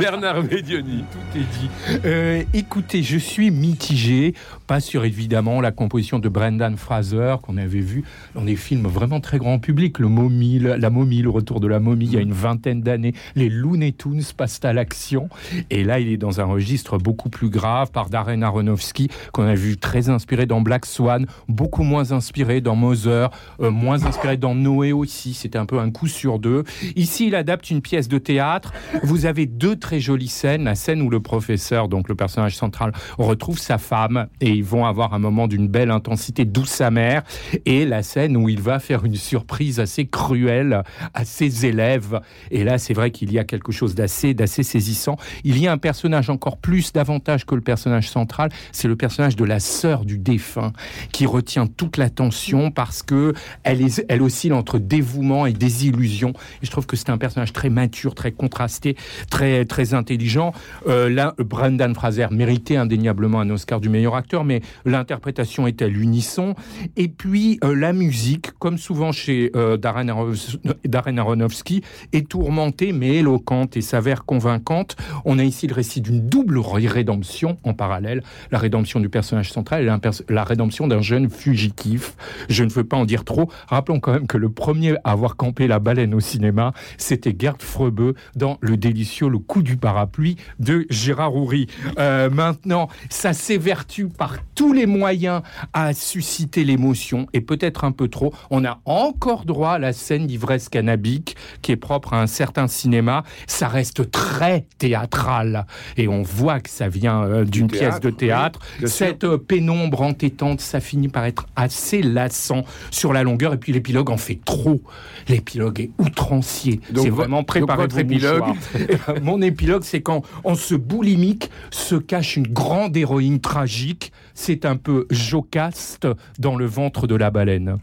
Bernard 0.00 0.42
Medioni. 0.42 1.04
Tout 1.10 1.38
est 1.38 1.58
dit. 1.58 2.00
Euh, 2.04 2.42
écoutez, 2.54 3.02
je 3.02 3.18
suis 3.18 3.50
mitigé, 3.50 4.34
pas 4.66 4.80
sur 4.80 5.04
évidemment 5.04 5.60
la 5.60 5.72
composition 5.72 6.18
de 6.18 6.28
Brendan 6.28 6.76
Fraser 6.76 7.36
qu'on 7.42 7.56
avait 7.56 7.80
vu 7.80 8.04
dans 8.34 8.42
des 8.42 8.56
films 8.56 8.86
vraiment 8.86 9.20
très 9.20 9.38
grand 9.38 9.58
public, 9.58 9.98
le 9.98 10.08
momie, 10.08 10.58
la 10.58 10.90
momie, 10.90 11.22
le 11.22 11.30
retour 11.30 11.60
de 11.60 11.66
la 11.66 11.80
momie, 11.80 12.06
il 12.06 12.14
y 12.14 12.16
a 12.16 12.20
une 12.20 12.32
vingtaine 12.32 12.82
d'années, 12.82 13.14
les 13.34 13.48
Looney 13.48 13.92
Tunes 13.92 14.22
passent 14.36 14.60
à 14.64 14.72
l'action, 14.72 15.28
et 15.70 15.84
là 15.84 16.00
il 16.00 16.08
est 16.08 16.16
dans 16.16 16.40
un 16.40 16.44
registre 16.44 16.98
beaucoup 16.98 17.28
plus 17.28 17.50
grave 17.50 17.90
par 17.90 18.10
Darren 18.10 18.42
Aronofsky 18.42 19.08
qu'on 19.32 19.44
a 19.44 19.54
vu 19.54 19.76
très 19.76 20.08
inspiré 20.08 20.46
dans 20.46 20.60
Black 20.60 20.86
Swan, 20.86 21.26
beaucoup 21.48 21.82
moins 21.82 22.12
inspiré 22.12 22.60
dans 22.60 22.76
Mother, 22.76 23.30
euh, 23.60 23.70
moins 23.70 24.04
inspiré 24.04 24.36
dans 24.36 24.54
Noé 24.54 24.92
aussi, 24.92 25.34
c'était 25.34 25.58
un 25.58 25.66
peu 25.66 25.78
un 25.78 25.90
coup 25.90 26.06
deux. 26.38 26.64
Ici 26.96 27.28
il 27.28 27.34
adapte 27.34 27.70
une 27.70 27.82
pièce 27.82 28.08
de 28.08 28.18
théâtre, 28.18 28.72
vous 29.02 29.26
avez 29.26 29.46
deux 29.46 29.76
très 29.76 30.00
jolies 30.00 30.28
scènes, 30.28 30.64
la 30.64 30.74
scène 30.74 31.02
où 31.02 31.10
le 31.10 31.20
professeur, 31.20 31.88
donc 31.88 32.08
le 32.08 32.14
personnage 32.14 32.56
central, 32.56 32.92
retrouve 33.18 33.58
sa 33.58 33.78
femme 33.78 34.28
et 34.40 34.50
ils 34.50 34.64
vont 34.64 34.84
avoir 34.84 35.14
un 35.14 35.18
moment 35.18 35.48
d'une 35.48 35.68
belle 35.68 35.90
intensité 35.90 36.44
douce 36.44 36.80
amère 36.80 37.22
et 37.66 37.84
la 37.84 38.02
scène 38.02 38.36
où 38.36 38.48
il 38.48 38.60
va 38.60 38.78
faire 38.78 39.04
une 39.04 39.16
surprise 39.16 39.80
assez 39.80 40.06
cruelle 40.06 40.82
à 41.14 41.24
ses 41.24 41.66
élèves. 41.66 42.20
Et 42.50 42.64
là, 42.64 42.78
c'est 42.78 42.94
vrai 42.94 43.10
qu'il 43.10 43.32
y 43.32 43.38
a 43.38 43.44
quelque 43.44 43.72
chose 43.72 43.94
d'assez, 43.94 44.34
d'assez 44.34 44.62
saisissant. 44.62 45.16
Il 45.44 45.58
y 45.58 45.66
a 45.66 45.72
un 45.72 45.78
personnage 45.78 46.30
encore 46.30 46.58
plus 46.58 46.92
davantage 46.92 47.46
que 47.46 47.54
le 47.54 47.60
personnage 47.60 48.08
central, 48.08 48.50
c'est 48.72 48.88
le 48.88 48.96
personnage 48.96 49.36
de 49.36 49.44
la 49.44 49.60
sœur 49.60 50.04
du 50.04 50.18
défunt 50.18 50.72
qui 51.12 51.26
retient 51.26 51.66
toute 51.66 51.96
l'attention 51.96 52.70
parce 52.70 53.02
que 53.02 53.34
elle, 53.62 53.82
est, 53.82 54.04
elle 54.08 54.22
oscille 54.22 54.52
entre 54.52 54.78
dévouement 54.78 55.46
et 55.46 55.52
désillusion. 55.52 56.19
Et 56.28 56.66
je 56.66 56.70
trouve 56.70 56.86
que 56.86 56.96
c'est 56.96 57.10
un 57.10 57.18
personnage 57.18 57.52
très 57.52 57.70
mature, 57.70 58.14
très 58.14 58.32
contrasté, 58.32 58.96
très, 59.30 59.64
très 59.64 59.94
intelligent. 59.94 60.52
Euh, 60.86 61.08
là, 61.08 61.34
Brendan 61.38 61.94
Fraser 61.94 62.28
méritait 62.30 62.76
indéniablement 62.76 63.40
un 63.40 63.50
Oscar 63.50 63.80
du 63.80 63.88
meilleur 63.88 64.14
acteur, 64.14 64.44
mais 64.44 64.60
l'interprétation 64.84 65.66
est 65.66 65.82
à 65.82 65.88
l'unisson. 65.88 66.54
Et 66.96 67.08
puis, 67.08 67.58
euh, 67.64 67.74
la 67.74 67.92
musique, 67.92 68.52
comme 68.58 68.78
souvent 68.78 69.12
chez 69.12 69.50
euh, 69.56 69.76
Darren, 69.76 71.18
Aronofsky, 71.18 71.82
est 72.12 72.28
tourmentée 72.28 72.92
mais 72.92 73.16
éloquente 73.16 73.76
et 73.76 73.80
s'avère 73.80 74.24
convaincante. 74.24 74.96
On 75.24 75.38
a 75.38 75.44
ici 75.44 75.66
le 75.66 75.74
récit 75.74 76.00
d'une 76.00 76.28
double 76.28 76.58
rédemption 76.58 77.58
en 77.64 77.74
parallèle, 77.74 78.22
la 78.50 78.58
rédemption 78.58 79.00
du 79.00 79.08
personnage 79.08 79.52
central 79.52 79.82
et 79.82 80.10
la 80.28 80.44
rédemption 80.44 80.86
d'un 80.86 81.00
jeune 81.00 81.28
fugitif. 81.28 82.14
Je 82.48 82.64
ne 82.64 82.70
veux 82.70 82.84
pas 82.84 82.96
en 82.96 83.04
dire 83.04 83.24
trop. 83.24 83.50
Rappelons 83.68 84.00
quand 84.00 84.12
même 84.12 84.26
que 84.26 84.36
le 84.36 84.48
premier 84.50 84.96
à 85.04 85.12
avoir 85.12 85.36
campé 85.36 85.66
la 85.66 85.78
au 86.14 86.20
cinéma, 86.20 86.72
c'était 86.96 87.34
Gerd 87.38 87.62
Frebeu 87.62 88.14
dans 88.34 88.58
Le 88.60 88.76
délicieux 88.76 89.28
Le 89.28 89.38
coup 89.38 89.62
du 89.62 89.76
parapluie 89.76 90.36
de 90.58 90.86
Gérard 90.90 91.34
Houry. 91.36 91.66
Euh, 91.98 92.30
maintenant, 92.30 92.88
ça 93.08 93.32
s'évertue 93.32 94.08
par 94.08 94.36
tous 94.54 94.72
les 94.72 94.86
moyens 94.86 95.42
à 95.72 95.92
susciter 95.92 96.64
l'émotion 96.64 97.26
et 97.32 97.40
peut-être 97.40 97.84
un 97.84 97.92
peu 97.92 98.08
trop. 98.08 98.32
On 98.50 98.64
a 98.64 98.80
encore 98.84 99.44
droit 99.44 99.72
à 99.72 99.78
la 99.78 99.92
scène 99.92 100.26
d'ivresse 100.26 100.68
cannabique 100.68 101.36
qui 101.62 101.72
est 101.72 101.76
propre 101.76 102.14
à 102.14 102.20
un 102.20 102.26
certain 102.26 102.66
cinéma. 102.68 103.24
Ça 103.46 103.68
reste 103.68 104.10
très 104.10 104.66
théâtral 104.78 105.66
et 105.96 106.08
on 106.08 106.22
voit 106.22 106.60
que 106.60 106.70
ça 106.70 106.88
vient 106.88 107.22
euh, 107.24 107.44
d'une 107.44 107.68
pièce 107.68 108.00
de 108.00 108.10
théâtre. 108.10 108.60
oui. 108.80 108.88
Cette 108.88 109.24
euh, 109.24 109.38
pénombre 109.38 110.02
entêtante, 110.02 110.60
ça 110.60 110.80
finit 110.80 111.08
par 111.08 111.24
être 111.24 111.46
assez 111.56 112.02
lassant 112.02 112.64
sur 112.90 113.12
la 113.12 113.22
longueur 113.22 113.54
et 113.54 113.56
puis 113.56 113.72
l'épilogue 113.72 114.10
en 114.10 114.16
fait 114.16 114.40
trop. 114.44 114.80
L'épilogue 115.28 115.80
est 115.80 115.89
outrancier. 115.98 116.80
Donc, 116.92 117.04
C'est 117.04 117.10
vraiment 117.10 117.42
préparé 117.44 117.82
votre 117.82 117.98
épilogue 117.98 118.44
Mon 119.22 119.40
épilogue, 119.42 119.82
c'est 119.84 120.00
quand 120.02 120.22
en 120.44 120.54
ce 120.54 120.74
boulimique 120.74 121.50
se 121.70 121.94
cache 121.96 122.36
une 122.36 122.46
grande 122.46 122.96
héroïne 122.96 123.40
tragique. 123.40 124.12
C'est 124.34 124.64
un 124.64 124.76
peu 124.76 125.06
jocaste 125.10 126.06
dans 126.38 126.56
le 126.56 126.64
ventre 126.66 127.06
de 127.06 127.14
la 127.14 127.30
baleine. 127.30 127.76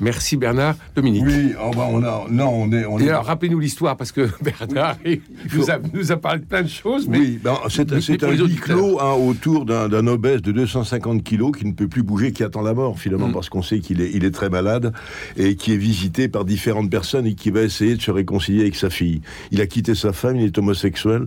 Merci 0.00 0.36
Bernard. 0.36 0.76
Dominique. 0.94 1.24
Oui, 1.26 1.52
oh 1.60 1.70
bah, 1.74 1.86
on 1.90 2.02
a, 2.04 2.26
non, 2.30 2.48
on 2.50 2.72
est, 2.72 2.84
on 2.84 2.98
Et 2.98 3.04
est. 3.04 3.08
alors, 3.08 3.24
rappelez-nous 3.24 3.58
l'histoire, 3.58 3.96
parce 3.96 4.12
que 4.12 4.28
Bernard 4.42 4.96
il 5.04 5.20
nous 5.54 5.70
a, 5.70 5.78
nous 5.92 6.12
a 6.12 6.16
parlé 6.16 6.40
de 6.40 6.44
plein 6.44 6.62
de 6.62 6.68
choses, 6.68 7.08
mais 7.08 7.18
Oui, 7.18 7.40
ben, 7.42 7.56
c'est 7.68 7.92
un 7.92 8.30
huis 8.32 8.56
clos 8.56 9.00
hein, 9.00 9.12
autour 9.12 9.64
d'un 9.64 10.06
obèse 10.06 10.42
de 10.42 10.52
250 10.52 11.24
kilos 11.24 11.52
qui 11.56 11.66
ne 11.66 11.72
peut 11.72 11.88
plus 11.88 12.02
bouger, 12.02 12.32
qui 12.32 12.44
attend 12.44 12.62
la 12.62 12.74
mort 12.74 12.94
Mm. 12.94 12.98
finalement 12.98 13.32
parce 13.32 13.48
qu'on 13.48 13.62
sait 13.62 13.80
qu'il 13.80 14.00
est, 14.00 14.10
il 14.14 14.24
est 14.24 14.30
très 14.30 14.48
malade 14.50 14.92
et 15.36 15.56
qui 15.56 15.72
est 15.72 15.76
visité 15.76 16.28
par 16.28 16.44
différentes 16.44 16.90
personnes 16.90 17.26
et 17.26 17.34
qui 17.38 17.50
va 17.50 17.62
essayer 17.62 17.96
de 17.96 18.02
se 18.02 18.10
réconcilier 18.10 18.62
avec 18.62 18.74
sa 18.76 18.90
fille. 18.90 19.20
Il 19.50 19.60
a 19.60 19.66
quitté 19.66 19.94
sa 19.94 20.12
femme, 20.12 20.36
il 20.36 20.44
est 20.44 20.58
homosexuel, 20.58 21.26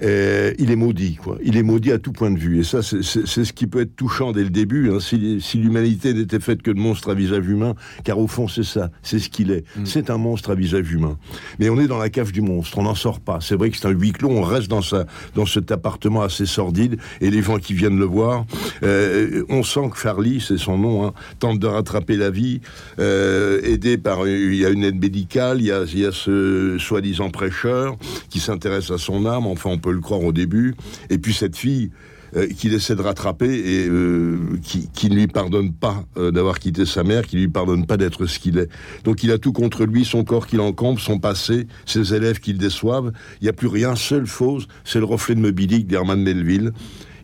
et 0.00 0.54
il 0.58 0.70
est 0.70 0.76
maudit, 0.76 1.16
quoi. 1.16 1.38
Il 1.42 1.56
est 1.56 1.62
maudit 1.62 1.92
à 1.92 1.98
tout 1.98 2.12
point 2.12 2.30
de 2.30 2.38
vue. 2.38 2.60
Et 2.60 2.64
ça, 2.64 2.82
c'est- 2.82 3.02
ce 3.02 3.52
qui 3.52 3.66
peut 3.66 3.80
être 3.80 3.96
touchant 3.96 4.32
dès 4.32 4.42
le 4.44 4.50
début. 4.50 4.90
hein. 4.90 5.00
Si, 5.00 5.40
si 5.40 5.58
l'humanité 5.58 6.14
n'était 6.14 6.40
faite 6.40 6.62
que 6.62 6.70
de 6.70 6.78
monstres 6.78 7.10
à 7.10 7.14
visage 7.14 7.46
humain, 7.46 7.74
car 8.04 8.18
au 8.18 8.26
fond, 8.26 8.48
c'est 8.48 8.62
ça, 8.64 8.90
c'est 9.02 9.18
ce 9.18 9.28
qu'il 9.28 9.50
est. 9.50 9.64
Mm. 9.76 9.86
C'est 9.86 10.10
un 10.10 10.18
monstre 10.18 10.50
à 10.50 10.54
visage 10.54 10.90
humain. 10.92 11.18
Mais 11.58 11.68
on 11.70 11.78
est 11.80 11.86
dans 11.88 11.98
la 11.98 12.10
cave 12.10 12.32
du 12.32 12.40
monstre, 12.40 12.78
on 12.78 12.82
n'en 12.82 12.94
sort 12.94 13.20
pas. 13.20 13.38
C'est 13.40 13.54
vrai 13.56 13.70
que 13.70 13.76
c'est 13.76 13.86
un 13.86 13.90
huis 13.90 14.12
clos, 14.12 14.30
on 14.30 14.42
reste 14.42 14.68
dans, 14.68 14.82
sa, 14.82 15.06
dans 15.34 15.46
cet 15.46 15.70
appartement 15.72 16.22
assez 16.22 16.46
sordide, 16.46 16.98
et 17.20 17.30
les 17.30 17.42
gens 17.42 17.58
qui 17.58 17.74
viennent 17.74 17.98
le 17.98 18.04
voir, 18.04 18.44
euh, 18.82 19.44
on 19.48 19.62
sent 19.62 19.90
que 19.92 19.98
Charlie, 19.98 20.40
c'est 20.46 20.58
son 20.58 20.78
nom, 20.78 21.06
hein, 21.06 21.12
tente 21.38 21.58
de 21.58 21.66
rattraper 21.66 22.16
la 22.16 22.30
vie, 22.30 22.60
euh, 22.98 23.60
aidé 23.64 23.98
par, 23.98 24.26
il 24.28 24.54
y 24.54 24.64
a 24.64 24.68
une 24.70 24.84
aide 24.84 25.00
médicale, 25.00 25.47
il 25.56 25.64
y 25.66 25.72
a, 25.72 25.84
il 25.84 25.98
y 26.00 26.04
a 26.06 26.12
ce 26.12 26.76
soi-disant 26.78 27.30
prêcheur 27.30 27.96
qui 28.28 28.40
s'intéresse 28.40 28.90
à 28.90 28.98
son 28.98 29.26
âme, 29.26 29.46
enfin 29.46 29.70
on 29.70 29.78
peut 29.78 29.92
le 29.92 30.00
croire 30.00 30.22
au 30.22 30.32
début, 30.32 30.74
et 31.10 31.18
puis 31.18 31.32
cette 31.32 31.56
fille, 31.56 31.90
euh, 32.36 32.46
qu'il 32.46 32.74
essaie 32.74 32.94
de 32.94 33.00
rattraper 33.00 33.48
et 33.48 33.88
euh, 33.88 34.36
qui, 34.62 34.90
qui 34.92 35.08
ne 35.08 35.14
lui 35.14 35.28
pardonne 35.28 35.72
pas 35.72 36.04
euh, 36.18 36.30
d'avoir 36.30 36.58
quitté 36.58 36.84
sa 36.84 37.02
mère, 37.02 37.26
qui 37.26 37.36
ne 37.36 37.40
lui 37.40 37.48
pardonne 37.48 37.86
pas 37.86 37.96
d'être 37.96 38.26
ce 38.26 38.38
qu'il 38.38 38.58
est. 38.58 38.68
Donc 39.04 39.22
il 39.22 39.30
a 39.32 39.38
tout 39.38 39.52
contre 39.52 39.86
lui, 39.86 40.04
son 40.04 40.24
corps 40.24 40.46
qui 40.46 40.56
l'encombre, 40.56 41.00
son 41.00 41.18
passé, 41.18 41.66
ses 41.86 42.12
élèves 42.12 42.38
qui 42.40 42.52
le 42.52 42.58
déçoivent. 42.58 43.12
Il 43.40 43.44
n'y 43.44 43.48
a 43.48 43.54
plus 43.54 43.66
rien, 43.68 43.96
seule 43.96 44.26
chose, 44.26 44.68
c'est 44.84 44.98
le 44.98 45.06
reflet 45.06 45.36
de 45.36 45.40
Moby 45.40 45.66
Dick 45.66 45.86
d'Herman 45.86 46.22
Melville. 46.22 46.72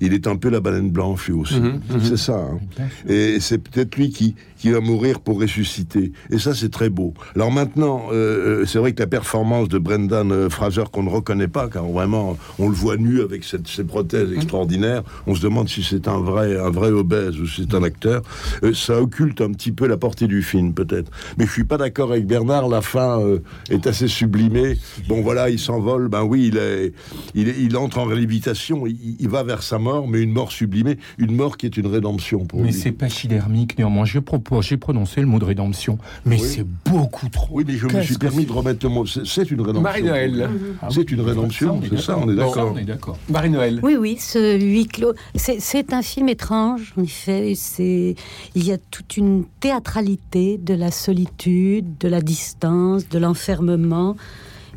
Il 0.01 0.15
est 0.15 0.27
un 0.27 0.37
peu 0.37 0.49
la 0.49 0.61
baleine 0.61 0.91
blanche 0.91 1.29
lui 1.29 1.35
aussi. 1.35 1.61
Mhm, 1.61 1.81
mhm. 1.91 2.01
C'est 2.03 2.17
ça. 2.17 2.39
hein. 2.39 2.59
Et 3.07 3.41
c'est 3.41 3.59
peut-être 3.59 3.97
lui 3.97 4.09
qui, 4.09 4.35
qui 4.65 4.71
va 4.71 4.81
mourir 4.81 5.21
pour 5.21 5.39
ressusciter. 5.43 6.13
Et 6.31 6.39
ça, 6.39 6.55
c'est 6.55 6.71
très 6.71 6.89
beau. 6.89 7.13
Alors 7.35 7.53
maintenant, 7.53 8.05
euh, 8.13 8.63
euh, 8.63 8.65
c'est 8.65 8.79
vrai 8.79 8.95
que 8.95 9.01
la 9.03 9.07
performance 9.07 9.69
de 9.69 9.77
Brendan 9.79 10.33
euh, 10.33 10.49
Fraser, 10.49 10.85
qu'on 10.91 11.03
ne 11.03 11.11
reconnaît 11.11 11.49
pas, 11.49 11.69
car 11.69 11.85
vraiment, 11.85 12.39
on 12.59 12.71
le 12.71 12.75
voit 12.75 12.97
nu 12.97 13.21
avec 13.21 13.45
cette, 13.45 13.69
ces 13.69 13.85
prothèses 13.85 14.33
extraordinaires, 14.33 15.03
on 15.27 15.35
se 15.35 15.43
demande 15.43 15.69
si 15.69 15.83
c'est 15.83 16.09
un 16.09 16.19
vrai, 16.19 16.59
un 16.59 16.71
vrai 16.71 16.89
obèse 16.91 17.39
ou 17.39 17.47
si 17.47 17.67
c'est 17.69 17.77
un 17.77 17.83
acteur. 17.83 18.23
Euh, 18.63 18.73
ça 18.73 19.03
occulte 19.03 19.43
un 19.43 19.53
petit 19.53 19.71
peu 19.71 19.87
la 19.87 19.99
portée 19.99 20.29
du 20.29 20.43
film, 20.43 20.73
peut-être. 20.73 21.13
Mais 21.37 21.45
je 21.45 21.53
suis 21.53 21.65
pas 21.65 21.77
d'accord 21.77 22.11
avec 22.13 22.27
Bernard, 22.27 22.67
la 22.71 22.81
fin 22.81 23.21
euh, 23.21 23.41
est 23.69 23.87
assez 23.87 24.09
sublimée. 24.09 24.79
Bon, 25.09 25.21
voilà, 25.21 25.51
il 25.51 25.59
s'envole, 25.59 26.09
ben 26.09 26.23
oui, 26.23 26.49
il, 26.51 26.57
est, 26.57 26.95
il, 27.35 27.49
est- 27.51 27.61
il 27.61 27.77
entre 27.77 27.99
en 27.99 28.07
lévitation, 28.07 28.87
il, 28.87 28.97
il 29.21 29.29
va 29.29 29.43
vers 29.43 29.63
sa 29.63 29.79
mort, 29.79 30.09
mais 30.09 30.23
une 30.23 30.33
mort 30.33 30.53
sublimée, 30.53 30.97
une 31.19 31.37
mort 31.37 31.59
qui 31.59 31.67
est 31.67 31.77
une 31.77 31.87
rédemption 31.89 32.47
pour 32.47 32.61
Mais 32.63 32.69
lui. 32.69 32.73
c'est 32.73 32.93
pachydermique 32.93 33.77
néanmoins. 33.77 34.07
Je 34.07 34.21
propose, 34.21 34.54
j'ai 34.63 34.77
prononcé 34.77 35.21
le 35.21 35.27
mot 35.27 35.39
de 35.39 35.45
rédemption, 35.45 35.99
mais 36.25 36.41
Oui. 36.41 36.47
c'est 36.49 36.67
beaucoup 36.91 37.29
trop. 37.29 37.49
Oui, 37.53 37.65
mais 37.67 37.75
je 37.77 37.87
me 37.87 38.03
suis 38.03 38.17
permis 38.19 38.45
de 38.47 38.53
remettre 38.53 38.85
le 38.87 38.93
mot. 38.93 39.07
C'est 39.07 39.51
une 39.51 39.61
rédemption. 39.61 39.83
Marie-Noël. 39.83 40.51
Ah 40.83 40.89
C'est 40.91 41.11
une 41.11 41.21
rédemption, 41.21 41.81
c'est 41.89 42.01
ça, 42.01 42.19
on 42.19 42.31
est 42.31 42.35
d'accord. 42.37 42.73
On 42.75 42.79
est 42.79 42.85
d'accord. 42.85 43.19
Marie-Noël. 43.29 43.81
Oui, 43.83 43.97
oui, 43.99 44.17
ce 44.19 44.59
huis 44.59 44.87
clos. 44.87 45.15
C'est 45.35 45.93
un 45.93 46.03
film 46.03 46.29
étrange, 46.29 46.95
en 46.99 47.03
effet. 47.03 47.55
C'est 47.57 48.15
il 48.55 48.65
y 48.67 48.73
a 48.73 48.79
toute 48.79 49.17
une 49.17 49.45
théâtralité 49.61 50.59
de 50.59 50.75
la 50.75 50.91
solitude, 50.91 51.87
de 51.99 52.09
la 52.09 52.21
distance, 52.21 53.09
de 53.09 53.19
l'enfermement. 53.19 54.17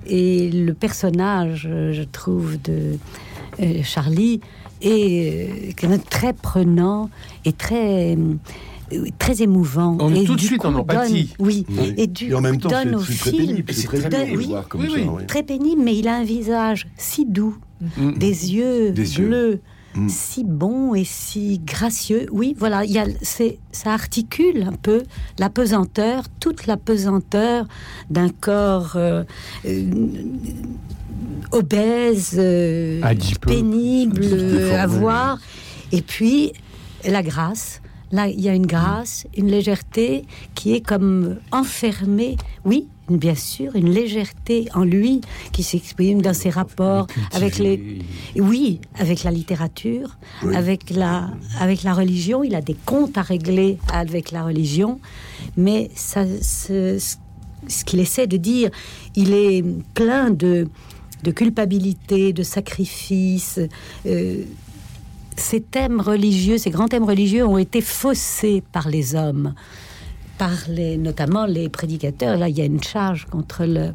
Et 0.06 0.50
le 0.52 0.74
personnage, 0.74 1.68
euh, 1.70 1.92
je 1.92 2.04
trouve, 2.04 2.62
de 2.62 2.98
euh, 3.60 3.84
Charlie 3.84 4.40
est 4.82 5.50
euh, 5.50 5.72
quand 5.78 5.90
même 5.90 6.02
très 6.02 6.32
prenant 6.34 7.10
et 7.44 7.52
très 7.52 8.18
très 9.20 9.42
émouvant. 9.42 9.98
On 10.00 10.14
est 10.14 10.22
et 10.24 10.26
tout 10.26 10.36
de 10.36 10.42
suite 10.42 10.64
en 10.66 10.72
coup, 10.74 10.80
empathie. 10.80 11.34
donne- 11.38 11.48
oui. 11.48 11.66
Oui. 11.70 11.94
Et 11.98 12.08
du 12.08 12.30
Et 12.30 12.34
en 12.36 12.42
même 12.42 12.60
temps, 12.60 12.70
donne 12.70 12.96
au 12.96 13.00
très 13.02 13.14
film. 13.14 13.38
pénible, 13.48 13.74
très 13.74 14.36
oui, 14.36 14.46
voir 14.48 14.68
comme 14.68 14.82
oui, 14.82 14.88
ça. 14.90 14.96
oui. 14.98 15.06
oui. 15.18 15.26
très 15.28 15.44
pénible, 15.44 15.82
mais 15.84 15.98
il 15.98 16.08
a 16.08 16.16
un 16.16 16.24
visage 16.24 16.88
si 16.98 17.26
doux, 17.26 17.58
Mm. 17.98 18.14
des 18.18 18.54
yeux 18.56 18.92
Des 18.92 19.20
yeux. 19.20 19.28
bleus, 19.28 19.62
Mm. 19.96 20.10
si 20.10 20.44
bons 20.44 20.94
et 20.96 21.04
si 21.04 21.60
gracieux. 21.66 22.28
Oui, 22.32 22.56
voilà, 22.58 22.86
il 22.86 22.92
y 22.92 23.00
a, 23.00 23.06
c'est, 23.22 23.58
ça 23.72 23.94
articule 23.94 24.64
un 24.64 24.74
peu 24.74 25.04
la 25.40 25.50
pesanteur, 25.50 26.24
toute 26.40 26.66
la 26.68 26.78
pesanteur 26.78 27.68
d'un 28.10 28.30
corps 28.30 28.94
euh, 28.96 29.24
euh, 29.66 29.90
obèse, 31.52 32.36
euh, 32.38 33.02
pénible 33.46 34.22
euh, 34.24 34.80
à 34.82 34.88
voir, 34.88 35.40
et 35.92 36.02
puis 36.02 36.52
la 37.06 37.24
grâce. 37.24 37.82
Là, 38.12 38.28
il 38.28 38.40
y 38.40 38.50
a 38.50 38.54
une 38.54 38.66
grâce, 38.66 39.26
une 39.36 39.48
légèreté 39.48 40.26
qui 40.56 40.74
est 40.74 40.82
comme 40.82 41.38
enfermée. 41.52 42.38
Oui, 42.66 42.88
bien 43.10 43.36
sûr, 43.36 43.76
une 43.76 43.90
légèreté 43.90 44.68
en 44.74 44.84
lui 44.84 45.22
qui 45.52 45.64
s'exprime 45.64 46.22
dans 46.22 46.34
ses 46.34 46.50
rapports 46.50 47.08
avec 47.34 47.58
les, 47.58 48.00
oui, 48.38 48.80
avec 48.96 49.24
la 49.24 49.32
littérature, 49.32 50.18
avec 50.54 50.90
la, 50.90 51.30
avec 51.60 51.84
la 51.84 51.94
religion. 51.94 52.44
Il 52.44 52.56
a 52.56 52.62
des 52.62 52.76
comptes 52.86 53.18
à 53.18 53.22
régler 53.22 53.78
avec 53.92 54.32
la 54.32 54.44
religion, 54.44 55.00
mais 55.56 55.90
ça, 55.96 56.26
ce, 56.42 56.98
ce 57.68 57.86
qu'il 57.86 58.00
essaie 58.00 58.28
de 58.28 58.38
dire, 58.38 58.70
il 59.16 59.34
est 59.34 59.64
plein 59.94 60.30
de, 60.30 60.68
de 61.24 61.32
culpabilité, 61.32 62.34
de 62.34 62.44
sacrifice. 62.44 63.60
euh, 64.06 64.44
ces 65.38 65.62
thèmes 65.62 66.02
religieux, 66.02 66.58
ces 66.58 66.70
grands 66.70 66.88
thèmes 66.88 67.04
religieux 67.06 67.46
ont 67.46 67.58
été 67.58 67.82
faussés 67.82 68.64
par 68.72 68.90
les 68.90 69.16
hommes, 69.16 69.54
par 70.38 70.52
les, 70.70 70.98
notamment 70.98 71.46
les 71.46 71.70
prédicateurs. 71.70 72.38
Là, 72.38 72.50
il 72.50 72.58
y 72.58 72.62
a 72.62 72.66
une 72.66 72.84
charge 72.84 73.26
contre 73.26 73.66
le- 73.66 73.92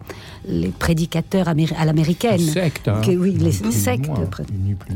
les 0.49 0.69
prédicateurs 0.69 1.49
améri- 1.49 1.75
à 1.79 1.85
l'américaine. 1.85 2.39
Les 2.41 2.51
sectes, 2.53 2.89
hein. 2.89 3.01
Que- 3.05 3.13
oui, 3.13 3.37
les 3.39 3.53
sectes. 3.53 4.09
moins, 4.09 4.25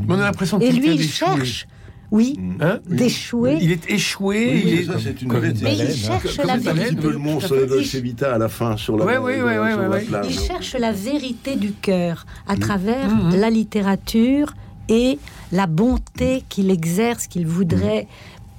On 0.09 0.13
a 0.15 0.23
l'impression 0.23 0.59
Et 0.59 0.69
qu'il 0.69 0.79
lui, 0.81 0.95
il 0.95 1.03
cherche, 1.03 1.67
oui, 2.11 2.37
Hein 2.61 2.79
d'échouer. 2.89 3.57
Il 3.61 3.71
est 3.71 3.89
échoué. 3.89 4.51
Oui, 4.53 4.61
il 4.65 4.73
oui, 4.73 4.79
est 4.79 4.83
ça, 4.85 4.93
c'est 5.03 5.21
une 5.21 5.27
comme 5.27 5.41
bête. 5.41 5.57
Mais 5.61 5.73
il 5.73 5.77
baleine, 5.79 5.95
cherche 5.95 6.37
la 6.37 6.57
baleine, 6.57 6.79
Un 6.79 6.87
petit 6.89 6.95
peu 6.95 7.09
le 7.11 7.17
oui, 7.17 7.23
monstre 7.23 7.55
de 7.55 7.59
fait. 7.61 7.67
Dolce 7.67 7.95
Vita 7.95 8.35
à 8.35 8.37
la 8.37 8.47
fin 8.49 8.77
sur 8.77 8.97
la, 8.97 9.05
Ouais, 9.05 9.17
ouais, 9.17 9.41
ouais, 9.41 9.57
ouais, 9.59 9.71
sur 9.71 9.81
la 9.81 9.89
ouais, 9.89 9.95
ouais. 9.97 10.03
plage. 10.05 10.25
Il 10.29 10.39
cherche 10.39 10.75
la 10.79 10.91
vérité 10.93 11.55
du 11.57 11.71
cœur 11.73 12.25
à 12.47 12.55
Mm. 12.55 12.59
travers 12.59 13.09
la 13.35 13.49
littérature 13.49 14.53
et 14.89 15.19
la 15.51 15.67
bonté 15.67 16.43
qu'il 16.49 16.69
exerce, 16.71 17.27
qu'il 17.27 17.47
voudrait 17.47 18.07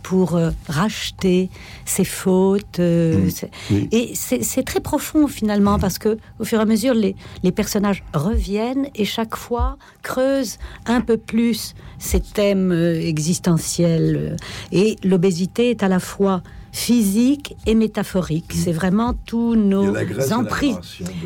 pour 0.02 0.37
euh, 0.37 0.50
racheter 0.68 1.50
ses 1.85 2.04
fautes. 2.04 2.78
euh, 2.78 3.28
c'est- 3.30 3.50
Oui. 3.70 3.88
Et 3.92 4.12
c'est 4.14 4.42
c'est 4.42 4.62
très 4.62 4.80
profond 4.80 5.26
finalement 5.26 5.78
parce 5.78 5.99
que 5.99 6.16
au 6.38 6.44
fur 6.44 6.58
et 6.61 6.62
à 6.62 6.64
mesure, 6.64 6.94
les, 6.94 7.14
les 7.42 7.52
personnages 7.52 8.02
reviennent 8.14 8.88
et 8.94 9.04
chaque 9.04 9.37
fois 9.37 9.76
creusent 10.02 10.58
un 10.87 11.02
peu 11.02 11.18
plus 11.18 11.75
ces 11.99 12.21
thèmes 12.21 12.73
euh, 12.73 13.00
existentiels. 13.00 14.17
euh, 14.17 14.37
Et 14.73 14.97
l'obésité 15.05 15.71
est 15.71 15.83
à 15.83 15.88
la 15.88 16.00
fois 16.00 16.43
physique 16.71 17.57
et 17.67 17.75
métaphorique. 17.75 18.52
C'est 18.55 18.73
vraiment 18.73 19.14
tous 19.26 19.57
nos 19.57 19.95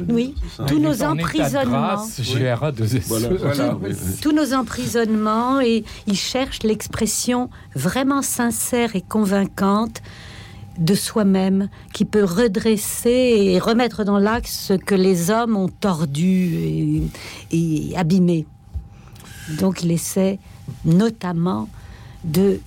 Oui, 0.09 0.35
tous 0.67 0.79
de 0.99 1.05
emprisonnements. 1.05 2.05
oui, 2.09 3.55
tous 4.23 4.33
nos 4.33 4.55
emprisonnements 4.55 5.61
et 5.61 5.85
il 6.07 6.17
cherche 6.17 6.63
l'expression 6.63 7.51
vraiment 7.75 8.23
sincère 8.23 8.95
et 8.97 9.01
convaincante 9.03 10.01
de 10.79 10.95
soi-même 10.95 11.69
qui 11.93 12.05
peut 12.07 12.25
redresser 12.25 13.11
et 13.11 13.59
remettre 13.59 14.05
dans 14.05 14.19
l'axe 14.19 14.69
ce 14.69 14.73
que 14.75 14.95
les 14.95 15.31
hommes 15.31 15.57
ont 15.57 15.69
tordu 15.69 16.55
et, 16.55 17.03
et 17.53 17.93
abîmé. 17.97 18.47
Donc 19.59 19.83
il 19.83 19.91
essaie 19.91 20.39
notamment 20.85 21.69
de 22.25 22.61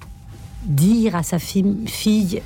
dire 0.63 1.15
à 1.15 1.23
sa 1.23 1.39
fille, 1.39 1.85
fille 1.87 2.41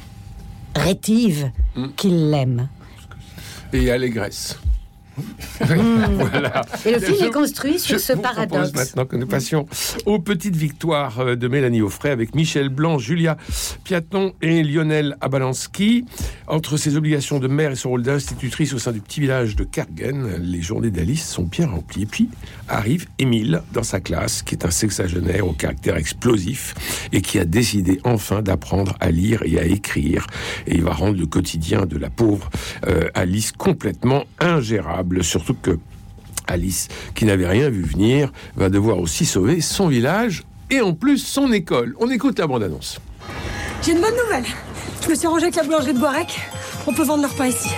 rétive 0.76 1.52
Mm. 1.76 1.88
qu'il 1.96 2.30
l'aime. 2.30 2.68
Et 3.74 3.92
allégresse. 3.92 4.60
Mm. 5.62 6.14
voilà. 6.16 6.62
Et 6.86 6.92
le 6.92 7.00
film 7.00 7.18
Je- 7.20 7.26
est 7.26 7.32
construit 7.32 7.80
sur 7.80 8.00
ce 8.00 8.14
paradoxe. 8.14 8.74
maintenant 8.74 9.06
que 9.06 9.16
nous 9.16 9.28
passions 9.28 9.66
aux 10.06 10.20
petites 10.20 10.56
victoires 10.56 11.20
euh, 11.20 11.36
de 11.36 11.48
Mélanie 11.48 11.82
Offray 11.82 12.12
avec 12.12 12.36
Michel 12.36 12.70
Blanc, 12.70 12.98
Julia 12.98 13.38
Piaton 13.84 14.34
et 14.42 14.64
Lionel 14.64 15.18
Abalanski. 15.22 16.06
Entre 16.48 16.78
ses 16.78 16.96
obligations 16.98 17.40
de 17.40 17.48
mère 17.48 17.72
et 17.72 17.76
son 17.76 17.90
rôle 17.90 18.04
d'institutrice 18.04 18.74
au 18.74 18.80
sein 18.80 18.92
du 18.92 19.02
petit 19.02 19.20
village 19.22 19.56
de 19.56 19.64
Kergen, 19.64 20.38
les 20.42 20.62
journées 20.62 20.92
d'Alice 20.92 21.28
sont 21.28 21.44
bien 21.44 21.68
remplies. 21.68 22.04
Et 22.04 22.06
puis 22.06 22.30
arrive 22.68 23.08
Émile 23.20 23.62
dans 23.74 23.84
sa 23.84 24.00
classe, 24.00 24.42
qui 24.42 24.56
est 24.56 24.66
un 24.66 24.72
sexagénaire 24.72 25.48
au 25.48 25.54
caractère 25.54 25.98
explosif 25.98 26.74
et 27.12 27.22
qui 27.22 27.40
a 27.40 27.46
décidé 27.46 28.00
enfin 28.04 28.42
d'apprendre 28.42 28.96
à 29.00 29.12
lire 29.12 29.42
et 29.46 29.60
à 29.60 29.66
écrire. 29.66 30.28
Et 30.68 30.76
il 30.76 30.84
va 30.84 30.92
rendre 30.94 31.18
le 31.20 31.26
quotidien 31.26 31.86
de 31.86 31.98
la 31.98 32.10
pauvre 32.10 32.50
euh, 32.88 33.10
Alice 33.14 33.52
complètement 33.52 34.24
ingérable, 34.40 35.09
surtout 35.22 35.56
que 35.56 35.80
Alice, 36.48 36.88
qui 37.16 37.26
n'avait 37.26 37.48
rien 37.48 37.70
vu 37.70 37.84
venir, 37.84 38.32
va 38.56 38.70
devoir 38.70 38.98
aussi 38.98 39.26
sauver 39.26 39.62
son 39.62 39.88
village 39.88 40.44
et 40.72 40.82
en 40.82 40.94
plus 40.94 41.18
son 41.20 41.52
école. 41.52 41.96
On 42.00 42.10
écoute 42.10 42.40
la 42.40 42.48
bande-annonce. 42.48 43.00
J'ai 43.84 43.92
une 43.92 44.02
bonne 44.02 44.16
nouvelle. 44.26 44.46
Je 45.04 45.10
me 45.10 45.16
suis 45.16 45.28
arrangé 45.28 45.44
avec 45.44 45.56
la 45.56 45.64
boulangerie 45.64 45.94
de 45.94 46.00
Boirec. 46.00 46.40
On 46.88 46.94
peut 46.94 47.04
vendre 47.04 47.22
leur 47.22 47.34
pain 47.34 47.48
ici. 47.48 47.70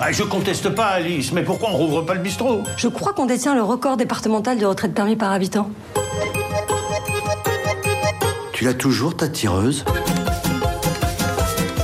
Ah, 0.00 0.12
je 0.12 0.22
conteste 0.22 0.70
pas, 0.70 0.86
Alice, 0.86 1.32
mais 1.32 1.42
pourquoi 1.42 1.70
on 1.70 1.76
rouvre 1.76 2.02
pas 2.02 2.14
le 2.14 2.20
bistrot? 2.20 2.62
Je 2.76 2.88
crois 2.88 3.12
qu'on 3.12 3.26
détient 3.26 3.54
le 3.54 3.62
record 3.62 3.96
départemental 3.96 4.58
de 4.58 4.66
retraite 4.66 4.92
permis 4.92 5.16
par 5.16 5.32
habitant. 5.32 5.70
Tu 8.52 8.64
l'as 8.64 8.74
toujours, 8.74 9.16
ta 9.16 9.28
tireuse? 9.28 9.84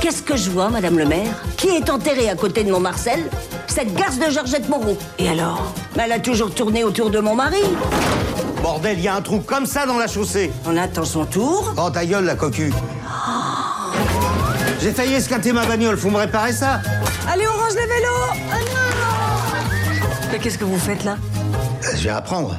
Qu'est-ce 0.01 0.23
que 0.23 0.35
je 0.35 0.49
vois, 0.49 0.69
Madame 0.69 0.97
le 0.97 1.05
maire? 1.05 1.43
Qui 1.57 1.67
est 1.67 1.89
enterrée 1.89 2.29
à 2.29 2.35
côté 2.35 2.63
de 2.63 2.71
mon 2.71 2.79
Marcel 2.79 3.19
Cette 3.73 3.93
garce 3.93 4.19
de 4.19 4.29
Georgette 4.29 4.67
Moreau. 4.67 4.97
Et 5.17 5.29
alors 5.29 5.71
Elle 5.97 6.11
a 6.11 6.19
toujours 6.19 6.53
tourné 6.53 6.83
autour 6.83 7.09
de 7.09 7.19
mon 7.19 7.35
mari. 7.35 7.61
Bordel, 8.61 8.99
il 8.99 9.05
y 9.05 9.07
a 9.07 9.15
un 9.15 9.21
trou 9.21 9.39
comme 9.39 9.65
ça 9.65 9.85
dans 9.85 9.97
la 9.97 10.07
chaussée. 10.07 10.51
On 10.65 10.75
attend 10.75 11.05
son 11.05 11.23
tour. 11.23 11.73
Oh, 11.77 11.89
ta 11.89 12.05
gueule, 12.05 12.25
la 12.25 12.35
cocu. 12.35 12.73
J'ai 14.81 14.91
failli 14.91 15.13
escater 15.13 15.53
ma 15.53 15.65
bagnole, 15.65 15.95
faut 15.95 16.09
me 16.09 16.17
réparer 16.17 16.51
ça. 16.51 16.81
Allez, 17.31 17.45
on 17.47 17.57
range 17.63 17.75
les 17.75 17.87
vélos 17.87 18.41
Ah 18.51 18.59
non 18.59 20.29
Mais 20.33 20.39
qu'est-ce 20.39 20.57
que 20.57 20.65
vous 20.65 20.77
faites 20.77 21.05
là 21.05 21.15
Je 21.95 22.03
vais 22.03 22.09
apprendre. 22.09 22.57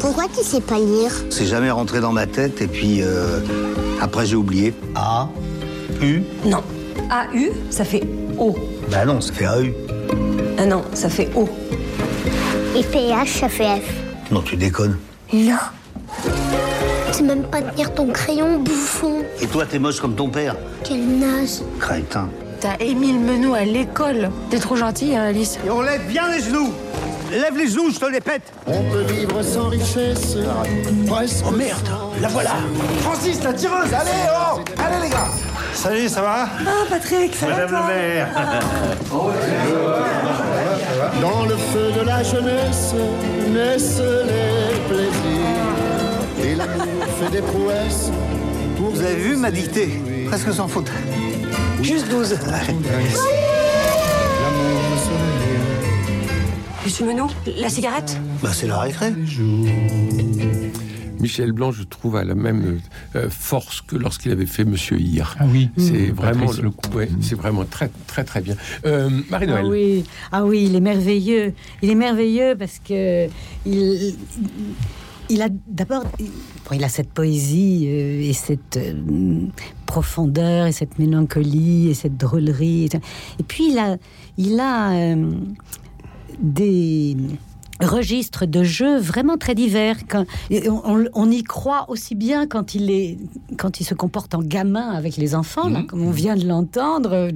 Pourquoi 0.00 0.24
tu 0.36 0.42
sais 0.42 0.60
pas 0.60 0.78
lire 0.80 1.12
C'est 1.30 1.46
jamais 1.46 1.70
rentré 1.70 2.00
dans 2.00 2.12
ma 2.12 2.26
tête, 2.26 2.60
et 2.60 2.66
puis 2.66 3.02
euh, 3.02 3.38
après 4.02 4.26
j'ai 4.26 4.36
oublié. 4.36 4.74
A, 4.96 5.28
U. 6.02 6.24
Non. 6.44 6.64
AU, 7.10 7.52
ça 7.70 7.84
fait 7.84 8.02
O. 8.38 8.54
Bah 8.90 9.04
non, 9.04 9.20
ça 9.20 9.32
fait 9.32 9.46
AU. 9.46 9.72
Ah 10.58 10.66
non, 10.66 10.82
ça 10.94 11.08
fait 11.08 11.28
O. 11.34 11.48
Et 12.76 12.82
PH, 12.82 13.40
ça 13.40 13.48
fait 13.48 13.80
F. 13.80 14.30
Non, 14.30 14.42
tu 14.42 14.56
déconnes. 14.56 14.96
Non. 15.32 15.56
Tu 17.08 17.12
sais 17.12 17.22
même 17.22 17.44
pas 17.44 17.62
tenir 17.62 17.92
ton 17.94 18.08
crayon, 18.08 18.58
bouffon. 18.58 19.22
Et 19.40 19.46
toi, 19.46 19.64
t'es 19.66 19.78
moche 19.78 20.00
comme 20.00 20.14
ton 20.14 20.28
père. 20.28 20.54
Quel 20.84 21.06
naze. 21.18 21.64
Crétin. 21.80 22.28
T'as 22.60 22.76
Émile 22.80 23.20
Menou 23.20 23.54
à 23.54 23.64
l'école. 23.64 24.30
T'es 24.50 24.58
trop 24.58 24.76
gentille, 24.76 25.16
hein, 25.16 25.24
Alice. 25.24 25.58
Et 25.66 25.70
on 25.70 25.80
lève 25.80 26.06
bien 26.06 26.30
les 26.30 26.42
genoux 26.42 26.72
Lève 27.30 27.56
les 27.56 27.68
genoux, 27.68 27.90
je 27.92 27.98
te 27.98 28.06
les 28.06 28.20
pète 28.20 28.42
On 28.66 28.82
peut 28.90 29.02
vivre 29.02 29.42
sans 29.42 29.68
richesse, 29.68 30.38
presque. 31.06 31.44
Oh 31.46 31.50
merde, 31.50 31.86
la 32.22 32.28
voilà 32.28 32.52
Francis, 33.02 33.42
la 33.44 33.52
tireuse, 33.52 33.92
allez, 33.92 34.10
oh 34.32 34.60
Allez, 34.78 35.02
les 35.02 35.10
gars 35.10 35.28
Salut, 35.78 36.08
ça 36.08 36.22
va? 36.22 36.48
Ah, 36.66 36.84
Patrick, 36.90 37.36
ça 37.36 37.46
va 37.46 37.52
Madame 37.52 37.70
le 37.70 37.86
maire 37.86 38.28
Dans 41.22 41.44
le 41.44 41.56
feu 41.56 41.92
de 41.96 42.00
la 42.04 42.20
jeunesse 42.24 42.94
naissent 43.48 44.00
les 44.00 44.76
plaisirs. 44.88 45.76
Et 46.42 46.56
l'amour 46.56 46.84
fait 47.20 47.30
des 47.30 47.42
prouesses. 47.42 48.10
Pour 48.76 48.90
Vous 48.90 49.02
avez 49.02 49.14
vu 49.14 49.36
ma 49.36 49.52
dictée? 49.52 50.00
Presque 50.26 50.52
sans 50.52 50.66
faute. 50.66 50.90
Juste 51.80 52.08
12. 52.08 52.32
L'amour 52.32 52.48
me 54.90 54.96
souvient. 54.96 55.16
Monsieur 56.84 57.06
Menou, 57.06 57.28
la 57.56 57.68
cigarette? 57.68 58.18
Bah 58.42 58.50
c'est 58.52 58.66
la 58.66 58.80
récré. 58.80 59.12
Michel 61.20 61.52
Blanc, 61.52 61.72
je 61.72 61.82
trouve, 61.82 62.16
a 62.16 62.24
la 62.24 62.34
même 62.34 62.80
euh, 63.16 63.28
force 63.30 63.80
que 63.80 63.96
lorsqu'il 63.96 64.32
avait 64.32 64.46
fait 64.46 64.64
Monsieur 64.64 64.98
Hir. 65.00 65.36
Ah 65.38 65.44
oui, 65.50 65.70
c'est 65.76 66.08
Mmh. 66.08 66.12
vraiment, 66.12 66.52
Lecomte. 66.52 66.94
ouais, 66.94 67.08
c'est 67.20 67.34
vraiment 67.34 67.64
très, 67.64 67.90
très, 68.06 68.24
très 68.24 68.40
bien. 68.40 68.56
Euh, 68.86 69.10
Marie-Noël. 69.30 69.64
Ah 69.64 69.68
oui, 69.68 70.04
ah 70.32 70.44
oui, 70.44 70.64
il 70.68 70.76
est 70.76 70.80
merveilleux. 70.80 71.52
Il 71.82 71.90
est 71.90 71.94
merveilleux 71.94 72.54
parce 72.58 72.78
que 72.78 73.26
il, 73.66 74.14
il 75.30 75.42
a 75.42 75.48
d'abord, 75.66 76.04
il, 76.18 76.26
bon, 76.26 76.74
il 76.74 76.84
a 76.84 76.88
cette 76.88 77.10
poésie 77.10 77.86
euh, 77.88 78.22
et 78.22 78.32
cette 78.32 78.76
euh, 78.78 79.40
profondeur 79.86 80.66
et 80.66 80.72
cette 80.72 80.98
mélancolie 80.98 81.88
et 81.88 81.94
cette 81.94 82.16
drôlerie. 82.16 82.88
Et, 83.38 83.42
puis 83.42 83.70
il 83.72 83.78
a, 83.78 83.96
il 84.38 84.58
a 84.60 84.92
euh, 84.92 85.32
des 86.40 87.16
registres 87.80 88.46
de 88.46 88.62
jeux 88.62 88.98
vraiment 88.98 89.36
très 89.36 89.54
divers. 89.54 89.96
Quand, 90.08 90.24
on, 90.50 91.04
on, 91.14 91.30
y 91.30 91.42
croit 91.42 91.86
aussi 91.88 92.14
bien 92.14 92.46
quand 92.46 92.74
il 92.74 92.90
est, 92.90 93.18
quand 93.56 93.80
il 93.80 93.84
se 93.84 93.94
comporte 93.94 94.34
en 94.34 94.42
gamin 94.42 94.90
avec 94.90 95.16
les 95.16 95.34
enfants, 95.34 95.68
là, 95.68 95.82
comme 95.86 96.02
on 96.02 96.10
vient 96.10 96.36
de 96.36 96.46
l'entendre. 96.46 97.28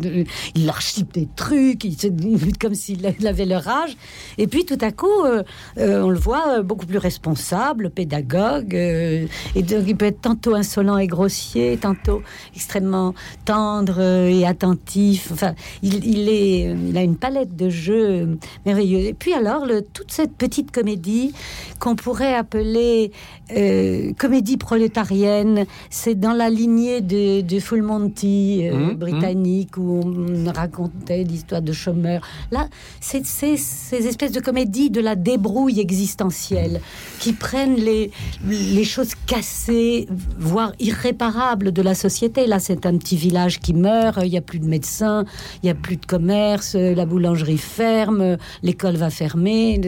Il 0.55 0.67
leur 0.67 0.81
chip 0.81 1.13
des 1.13 1.29
trucs, 1.37 1.85
il 1.85 1.99
se, 1.99 2.09
comme 2.61 2.75
s'il 2.75 3.07
avait 3.07 3.45
leur 3.47 3.69
âge. 3.69 3.97
Et 4.39 4.47
puis 4.47 4.65
tout 4.65 4.79
à 4.81 4.91
coup, 4.91 5.25
euh, 5.25 5.43
euh, 5.79 6.03
on 6.03 6.11
le 6.11 6.19
voit 6.19 6.63
beaucoup 6.63 6.87
plus 6.87 6.99
responsable, 6.99 7.91
pédagogue. 7.91 8.75
Euh, 8.75 9.27
et 9.55 9.63
donc 9.63 9.85
il 9.87 9.97
peut 9.97 10.07
être 10.07 10.21
tantôt 10.21 10.55
insolent 10.55 10.99
et 10.99 11.07
grossier, 11.07 11.77
tantôt 11.77 12.23
extrêmement 12.55 13.15
tendre 13.45 14.01
et 14.01 14.45
attentif. 14.45 15.31
Enfin, 15.33 15.55
il, 15.83 16.05
il 16.05 16.29
est, 16.29 16.75
il 16.89 16.97
a 16.97 17.03
une 17.03 17.17
palette 17.17 17.57
de 17.57 17.69
jeux 17.69 18.39
merveilleux. 18.67 19.01
Et 19.01 19.15
puis 19.15 19.33
alors, 19.33 19.67
le, 19.67 19.83
toute 19.83 20.11
cette 20.11 20.32
petite 20.33 20.71
comédie 20.71 21.33
qu'on 21.79 21.97
pourrait 21.97 22.35
appeler 22.35 23.13
euh, 23.57 24.13
comédie 24.19 24.57
prolétarienne. 24.57 25.65
C'est 25.91 26.15
dans 26.15 26.33
la 26.33 26.51
lignée 26.51 27.01
de, 27.01 27.41
de 27.41 27.61
Full 27.61 27.83
Monty 27.83 28.69
euh, 28.69 28.83
Mmh, 28.83 28.95
britannique 28.95 29.77
où 29.77 30.01
on 30.05 30.53
racontait 30.53 31.25
l'histoire 31.25 31.63
de 31.63 31.73
chômeurs. 31.73 32.23
Là, 32.51 32.69
c'est 33.01 33.25
ces 33.25 33.57
espèces 33.93 34.33
de 34.33 34.41
comédies 34.41 34.91
de 34.91 35.01
la 35.01 35.15
débrouille 35.15 35.81
existentielle 35.81 36.81
qui 37.19 37.33
prennent 37.33 37.77
les, 37.77 38.11
les 38.47 38.85
choses 38.85 39.15
cassées, 39.27 40.09
voire 40.39 40.73
irréparables 40.81 41.73
de 41.73 41.83
la 41.83 41.95
société. 41.95 42.47
Là, 42.47 42.59
c'est 42.59 42.87
un 42.87 42.97
petit 42.97 43.17
village 43.17 43.61
qui 43.61 43.75
meurt, 43.75 44.19
il 44.23 44.31
n'y 44.31 44.39
a 44.39 44.43
plus 44.43 44.59
de 44.59 44.67
médecins, 44.67 45.25
il 45.63 45.67
n'y 45.67 45.71
a 45.71 45.75
plus 45.75 45.97
de 45.97 46.07
commerce, 46.07 46.75
la 46.75 47.07
boulangerie 47.07 47.59
ferme, 47.59 48.37
l'école 48.63 48.97
va 48.97 49.11
fermer, 49.11 49.79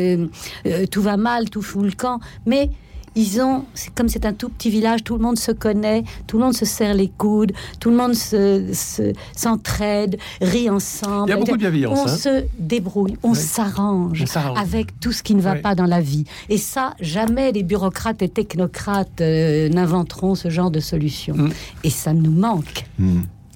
euh, 0.66 0.86
tout 0.86 1.02
va 1.02 1.16
mal, 1.16 1.50
tout 1.50 1.62
fout 1.62 1.84
le 1.84 1.92
camp. 1.92 2.20
Mais 2.46 2.70
ils 3.16 3.40
ont, 3.40 3.64
comme 3.94 4.08
c'est 4.08 4.26
un 4.26 4.32
tout 4.32 4.48
petit 4.48 4.70
village, 4.70 5.04
tout 5.04 5.14
le 5.14 5.22
monde 5.22 5.38
se 5.38 5.52
connaît, 5.52 6.02
tout 6.26 6.36
le 6.38 6.44
monde 6.46 6.54
se 6.54 6.64
serre 6.64 6.94
les 6.94 7.06
coudes, 7.08 7.52
tout 7.78 7.90
le 7.90 7.96
monde 7.96 8.14
se, 8.14 8.72
se- 8.72 9.12
s'entraide, 9.36 10.18
rit 10.40 10.68
ensemble. 10.68 11.28
Il 11.28 11.30
y 11.30 11.34
a 11.34 11.36
beaucoup 11.36 11.52
de 11.52 11.56
bienveillance, 11.58 11.96
On 11.96 12.08
hein. 12.08 12.16
se 12.16 12.44
débrouille, 12.58 13.16
on 13.22 13.34
s'arrange 13.34 14.24
avec 14.56 14.98
tout 14.98 15.12
ce 15.12 15.22
qui 15.22 15.36
ne 15.36 15.40
va 15.40 15.54
pas 15.54 15.76
dans 15.76 15.86
la 15.86 16.00
vie. 16.00 16.24
Et 16.48 16.58
ça, 16.58 16.94
jamais 16.98 17.52
les 17.52 17.62
bureaucrates 17.62 18.20
et 18.22 18.28
technocrates 18.28 19.20
euh, 19.20 19.68
n'inventeront 19.68 20.34
ce 20.34 20.50
genre 20.50 20.72
de 20.72 20.80
solution. 20.80 21.36
Mm. 21.36 21.50
Et 21.84 21.90
ça 21.90 22.12
nous 22.14 22.32
manque. 22.32 22.84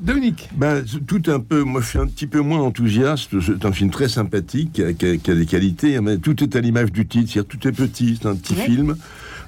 Dominique. 0.02 0.48
Ben, 0.54 0.84
Tout 1.06 1.22
un 1.26 1.40
peu, 1.40 1.62
moi 1.64 1.80
je 1.80 1.88
suis 1.88 1.98
un 1.98 2.06
petit 2.06 2.26
peu 2.26 2.40
moins 2.40 2.61
enthousiaste, 2.61 3.40
c'est 3.40 3.64
un 3.64 3.72
film 3.72 3.90
très 3.90 4.08
sympathique, 4.08 4.72
qui 4.74 4.82
a, 4.84 4.92
qui 4.92 5.18
des 5.34 5.46
qualités, 5.46 6.00
mais 6.00 6.18
tout 6.18 6.42
est 6.42 6.54
à 6.56 6.61
l'image 6.61 6.92
du 6.92 7.06
titre, 7.06 7.30
c'est-à-dire 7.32 7.48
tout 7.48 7.68
est 7.68 7.72
petit, 7.72 8.18
c'est 8.20 8.28
un 8.28 8.34
petit 8.37 8.54
Ouais. 8.54 8.64
film, 8.66 8.96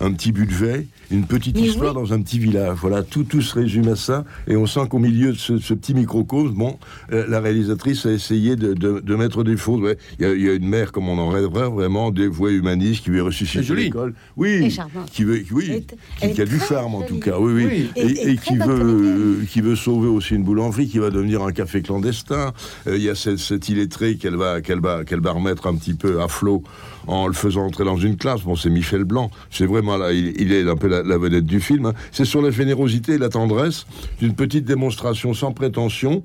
un 0.00 0.12
petit 0.12 0.32
budget, 0.32 0.86
une 1.10 1.24
petite 1.26 1.56
Mais 1.56 1.62
histoire 1.68 1.92
dans 1.94 2.12
un 2.12 2.20
petit 2.22 2.38
village, 2.38 2.78
voilà, 2.80 3.02
tout, 3.02 3.24
tout 3.24 3.42
se 3.42 3.54
résume 3.54 3.88
à 3.88 3.96
ça, 3.96 4.24
et 4.48 4.56
on 4.56 4.66
sent 4.66 4.80
qu'au 4.88 4.98
milieu 4.98 5.32
de 5.32 5.36
ce, 5.36 5.58
ce 5.58 5.74
petit 5.74 5.92
microcosme, 5.94 6.54
bon, 6.54 6.78
euh, 7.12 7.26
la 7.28 7.40
réalisatrice 7.40 8.06
a 8.06 8.12
essayé 8.12 8.56
de, 8.56 8.74
de- 8.74 9.00
de 9.00 9.14
mettre 9.16 9.44
des 9.44 9.56
ouais. 9.66 9.98
il, 10.18 10.22
y 10.22 10.28
a, 10.28 10.34
il 10.34 10.40
y 10.42 10.48
a 10.48 10.54
une 10.54 10.68
mère 10.68 10.92
comme 10.92 11.08
on 11.08 11.18
en 11.18 11.28
rêverait, 11.28 11.68
vraiment 11.68 12.10
dévouée 12.10 12.52
humaniste, 12.52 13.04
qui 13.04 13.10
veut 13.10 13.22
ressusciter 13.22 13.74
l'école, 13.74 14.14
oui, 14.36 14.74
qui 15.12 15.24
veut, 15.24 15.42
oui, 15.52 15.84
qui, 15.86 15.94
elle 16.22 16.32
qui 16.32 16.40
a 16.42 16.46
du 16.46 16.58
charme 16.60 16.94
en 16.94 17.02
tout 17.02 17.18
cas, 17.18 17.38
oui, 17.38 17.52
oui, 17.52 17.64
Oui. 17.66 17.90
Et- 17.96 18.00
et, 18.00 18.28
et 18.28 18.30
et 18.32 18.36
très 18.36 18.46
qui 18.46 18.56
veut, 18.56 18.66
euh, 18.80 19.44
qui 19.50 19.60
veut 19.60 19.76
sauver 19.76 20.08
aussi 20.08 20.34
une 20.34 20.44
boulangerie 20.44 20.88
qui 20.88 20.98
va 20.98 21.10
devenir 21.10 21.42
un 21.42 21.52
café 21.52 21.82
clandestin. 21.82 22.52
Euh, 22.86 22.96
Il 22.96 23.02
y 23.02 23.08
a 23.10 23.14
cette, 23.14 23.38
cette 23.38 23.68
illettrée 23.68 24.16
qu'elle 24.16 24.36
va, 24.36 24.60
qu'elle 24.60 24.80
va, 24.80 25.04
qu'elle 25.04 25.20
va 25.20 25.32
remettre 25.32 25.66
un 25.66 25.74
petit 25.74 25.94
peu 25.94 26.20
à 26.22 26.28
flot 26.28 26.62
en 27.06 27.26
le 27.26 27.32
faisant 27.32 27.64
entrer 27.66 27.84
dans 27.84 27.96
une 27.96 28.16
classe. 28.16 28.42
Bon, 28.42 28.56
c'est 28.56 28.70
Michel 28.70 29.04
Blanc. 29.04 29.30
C'est 29.50 29.66
vraiment 29.66 29.96
là, 29.96 30.12
il, 30.12 30.40
il 30.40 30.52
est 30.52 30.68
un 30.68 30.76
peu 30.76 30.88
la, 30.88 31.02
la 31.02 31.18
vedette 31.18 31.46
du 31.46 31.60
film. 31.60 31.86
hein. 31.86 31.94
C'est 32.12 32.24
sur 32.24 32.42
la 32.42 32.50
générosité 32.50 33.12
et 33.14 33.18
la 33.18 33.28
tendresse 33.28 33.86
d'une 34.20 34.34
petite 34.34 34.64
démonstration 34.64 35.34
sans 35.34 35.52
prétention. 35.52 36.22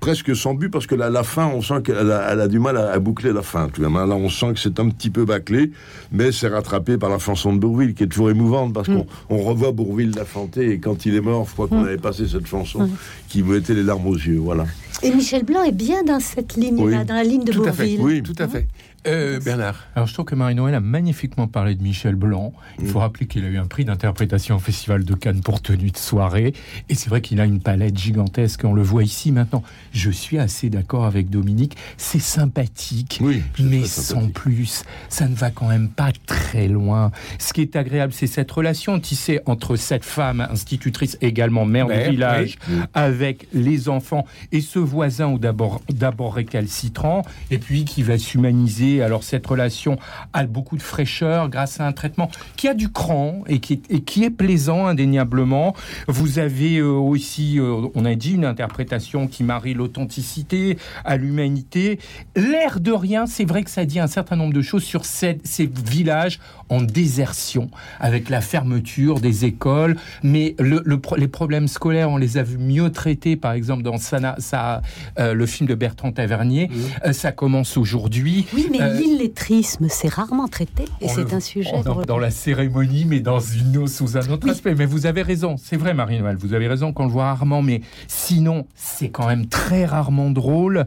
Presque 0.00 0.36
sans 0.36 0.52
but, 0.54 0.68
parce 0.68 0.86
que 0.86 0.94
là, 0.96 1.08
la 1.08 1.22
fin, 1.22 1.46
on 1.46 1.62
sent 1.62 1.80
qu'elle 1.84 2.10
a, 2.10 2.32
elle 2.32 2.40
a 2.40 2.48
du 2.48 2.58
mal 2.58 2.76
à, 2.76 2.90
à 2.92 2.98
boucler 2.98 3.32
la 3.32 3.40
fin. 3.42 3.68
Tout 3.68 3.80
de 3.80 3.86
même, 3.86 3.96
hein. 3.96 4.06
Là, 4.06 4.16
on 4.16 4.28
sent 4.28 4.52
que 4.52 4.58
c'est 4.60 4.78
un 4.80 4.88
petit 4.90 5.08
peu 5.08 5.24
bâclé, 5.24 5.70
mais 6.12 6.30
c'est 6.30 6.48
rattrapé 6.48 6.98
par 6.98 7.08
la 7.08 7.18
chanson 7.18 7.54
de 7.54 7.58
Bourville, 7.58 7.94
qui 7.94 8.02
est 8.02 8.08
toujours 8.08 8.28
émouvante, 8.28 8.74
parce 8.74 8.88
qu'on 8.88 9.06
on 9.30 9.38
revoit 9.38 9.72
Bourville 9.72 10.10
la 10.14 10.26
chanter, 10.26 10.72
et 10.72 10.78
quand 10.78 11.06
il 11.06 11.14
est 11.14 11.20
mort, 11.22 11.46
je 11.48 11.52
crois 11.52 11.68
qu'on 11.68 11.84
avait 11.84 11.96
passé 11.96 12.26
cette 12.28 12.46
chanson, 12.46 12.90
qui 13.28 13.42
me 13.42 13.54
mettait 13.54 13.72
les 13.72 13.84
larmes 13.84 14.06
aux 14.06 14.16
yeux. 14.16 14.38
Voilà. 14.40 14.66
Et 15.02 15.10
Michel 15.10 15.44
Blanc 15.44 15.62
est 15.62 15.72
bien 15.72 16.02
dans 16.02 16.20
cette 16.20 16.56
ligne-là, 16.56 16.98
Oui. 16.98 17.04
dans 17.06 17.14
la 17.14 17.24
ligne 17.24 17.44
de 17.44 17.52
Tout 17.52 17.62
à 17.64 17.72
fait, 17.72 17.96
Bourville. 17.96 18.00
oui, 18.16 18.22
tout 18.22 18.42
à 18.42 18.48
fait. 18.48 18.66
Euh, 19.06 19.38
Bernard 19.40 19.86
Alors, 19.94 20.06
je 20.06 20.14
trouve 20.14 20.24
que 20.24 20.34
Marie-Noël 20.34 20.74
a 20.74 20.80
magnifiquement 20.80 21.46
parlé 21.46 21.74
de 21.74 21.82
Michel 21.82 22.14
Blanc. 22.14 22.52
Il 22.80 22.86
faut 22.86 23.00
rappeler 23.00 23.26
qu'il 23.26 23.44
a 23.44 23.48
eu 23.48 23.58
un 23.58 23.66
prix 23.66 23.84
d'interprétation 23.84 24.56
au 24.56 24.58
Festival 24.58 25.04
de 25.04 25.14
Cannes 25.14 25.40
pour 25.40 25.60
tenue 25.60 25.90
de 25.90 25.96
soirée. 25.96 26.54
Et 26.88 26.94
c'est 26.94 27.10
vrai 27.10 27.20
qu'il 27.20 27.40
a 27.40 27.44
une 27.44 27.60
palette 27.60 27.98
gigantesque. 27.98 28.62
On 28.64 28.72
le 28.72 28.82
voit 28.82 29.02
ici 29.02 29.30
maintenant. 29.32 29.62
Je 29.92 30.10
suis 30.10 30.38
assez 30.38 30.70
d'accord 30.70 31.04
avec 31.04 31.28
Dominique. 31.28 31.76
C'est 31.96 32.18
sympathique, 32.20 33.18
Oui, 33.22 33.42
mais 33.58 33.84
sans 33.84 34.28
plus. 34.28 34.84
Ça 35.08 35.28
ne 35.28 35.34
va 35.34 35.50
quand 35.50 35.68
même 35.68 35.88
pas 35.88 36.12
très 36.26 36.68
loin. 36.68 37.10
Ce 37.38 37.52
qui 37.52 37.60
est 37.60 37.76
agréable, 37.76 38.12
c'est 38.12 38.26
cette 38.26 38.50
relation 38.50 38.98
tissée 39.00 39.40
entre 39.46 39.76
cette 39.76 40.04
femme 40.04 40.46
institutrice, 40.50 41.18
également 41.20 41.66
mère, 41.66 41.88
Mère, 41.88 42.04
du 42.04 42.10
village, 42.12 42.58
oui. 42.68 42.76
avec 42.94 43.48
les 43.52 43.88
enfants 43.88 44.26
et 44.52 44.60
ce 44.60 44.78
voisin 44.78 45.34
d'abord 45.36 45.82
d'abord 45.88 46.34
récalcitrant 46.34 47.22
et 47.50 47.58
puis 47.58 47.84
qui 47.84 48.02
va 48.02 48.18
s'humaniser. 48.18 48.93
Alors 49.02 49.24
cette 49.24 49.46
relation 49.46 49.98
a 50.32 50.44
beaucoup 50.46 50.76
de 50.76 50.82
fraîcheur 50.82 51.48
grâce 51.48 51.80
à 51.80 51.86
un 51.86 51.92
traitement 51.92 52.30
qui 52.56 52.68
a 52.68 52.74
du 52.74 52.90
cran 52.90 53.42
et 53.46 53.58
qui, 53.58 53.82
et 53.90 54.02
qui 54.02 54.24
est 54.24 54.30
plaisant 54.30 54.86
indéniablement. 54.86 55.74
Vous 56.08 56.38
avez 56.38 56.78
euh, 56.78 56.88
aussi, 56.88 57.58
euh, 57.58 57.88
on 57.94 58.04
a 58.04 58.14
dit, 58.14 58.32
une 58.34 58.44
interprétation 58.44 59.26
qui 59.26 59.44
marie 59.44 59.74
l'authenticité 59.74 60.78
à 61.04 61.16
l'humanité. 61.16 61.98
L'air 62.36 62.80
de 62.80 62.92
rien, 62.92 63.26
c'est 63.26 63.44
vrai 63.44 63.62
que 63.62 63.70
ça 63.70 63.84
dit 63.84 64.00
un 64.00 64.06
certain 64.06 64.36
nombre 64.36 64.52
de 64.52 64.62
choses 64.62 64.84
sur 64.84 65.04
ces, 65.04 65.38
ces 65.44 65.66
villages 65.66 66.40
en 66.68 66.80
désertion, 66.80 67.70
avec 68.00 68.28
la 68.30 68.40
fermeture 68.40 69.20
des 69.20 69.44
écoles, 69.44 69.96
mais 70.22 70.54
le, 70.58 70.82
le 70.84 70.98
pro- 70.98 71.16
les 71.16 71.28
problèmes 71.28 71.68
scolaires, 71.68 72.10
on 72.10 72.16
les 72.16 72.38
a 72.38 72.42
vus 72.42 72.58
mieux 72.58 72.90
traités, 72.90 73.36
par 73.36 73.52
exemple 73.52 73.82
dans 73.82 73.98
Sana, 73.98 74.34
ça, 74.38 74.82
euh, 75.18 75.34
le 75.34 75.46
film 75.46 75.68
de 75.68 75.74
Bertrand 75.74 76.10
Tavernier. 76.12 76.70
Euh, 77.04 77.12
ça 77.12 77.32
commence 77.32 77.76
aujourd'hui. 77.76 78.46
Oui, 78.54 78.68
mais 78.70 78.80
l'illettrisme, 78.92 79.86
c'est 79.88 80.08
rarement 80.08 80.48
traité. 80.48 80.84
Et 81.00 81.08
c'est 81.08 81.32
un 81.32 81.40
sujet. 81.40 81.70
dans, 82.06 82.18
la 82.18 82.30
cérémonie, 82.30 83.04
mais 83.04 83.20
dans 83.20 83.40
une 83.40 83.86
sous 83.86 84.16
un 84.16 84.28
autre 84.30 84.44
Oui. 84.44 84.50
aspect. 84.50 84.74
Mais 84.74 84.86
vous 84.86 85.06
avez 85.06 85.22
raison, 85.22 85.56
c'est 85.56 85.76
vrai, 85.76 85.94
Marie-Noël, 85.94 86.36
vous 86.36 86.54
avez 86.54 86.68
raison 86.68 86.92
qu'on 86.92 87.04
le 87.04 87.10
voit 87.10 87.24
rarement, 87.24 87.62
mais 87.62 87.80
sinon, 88.08 88.66
c'est 88.74 89.08
quand 89.08 89.26
même 89.26 89.46
très 89.46 89.84
rarement 89.84 90.30
drôle. 90.30 90.86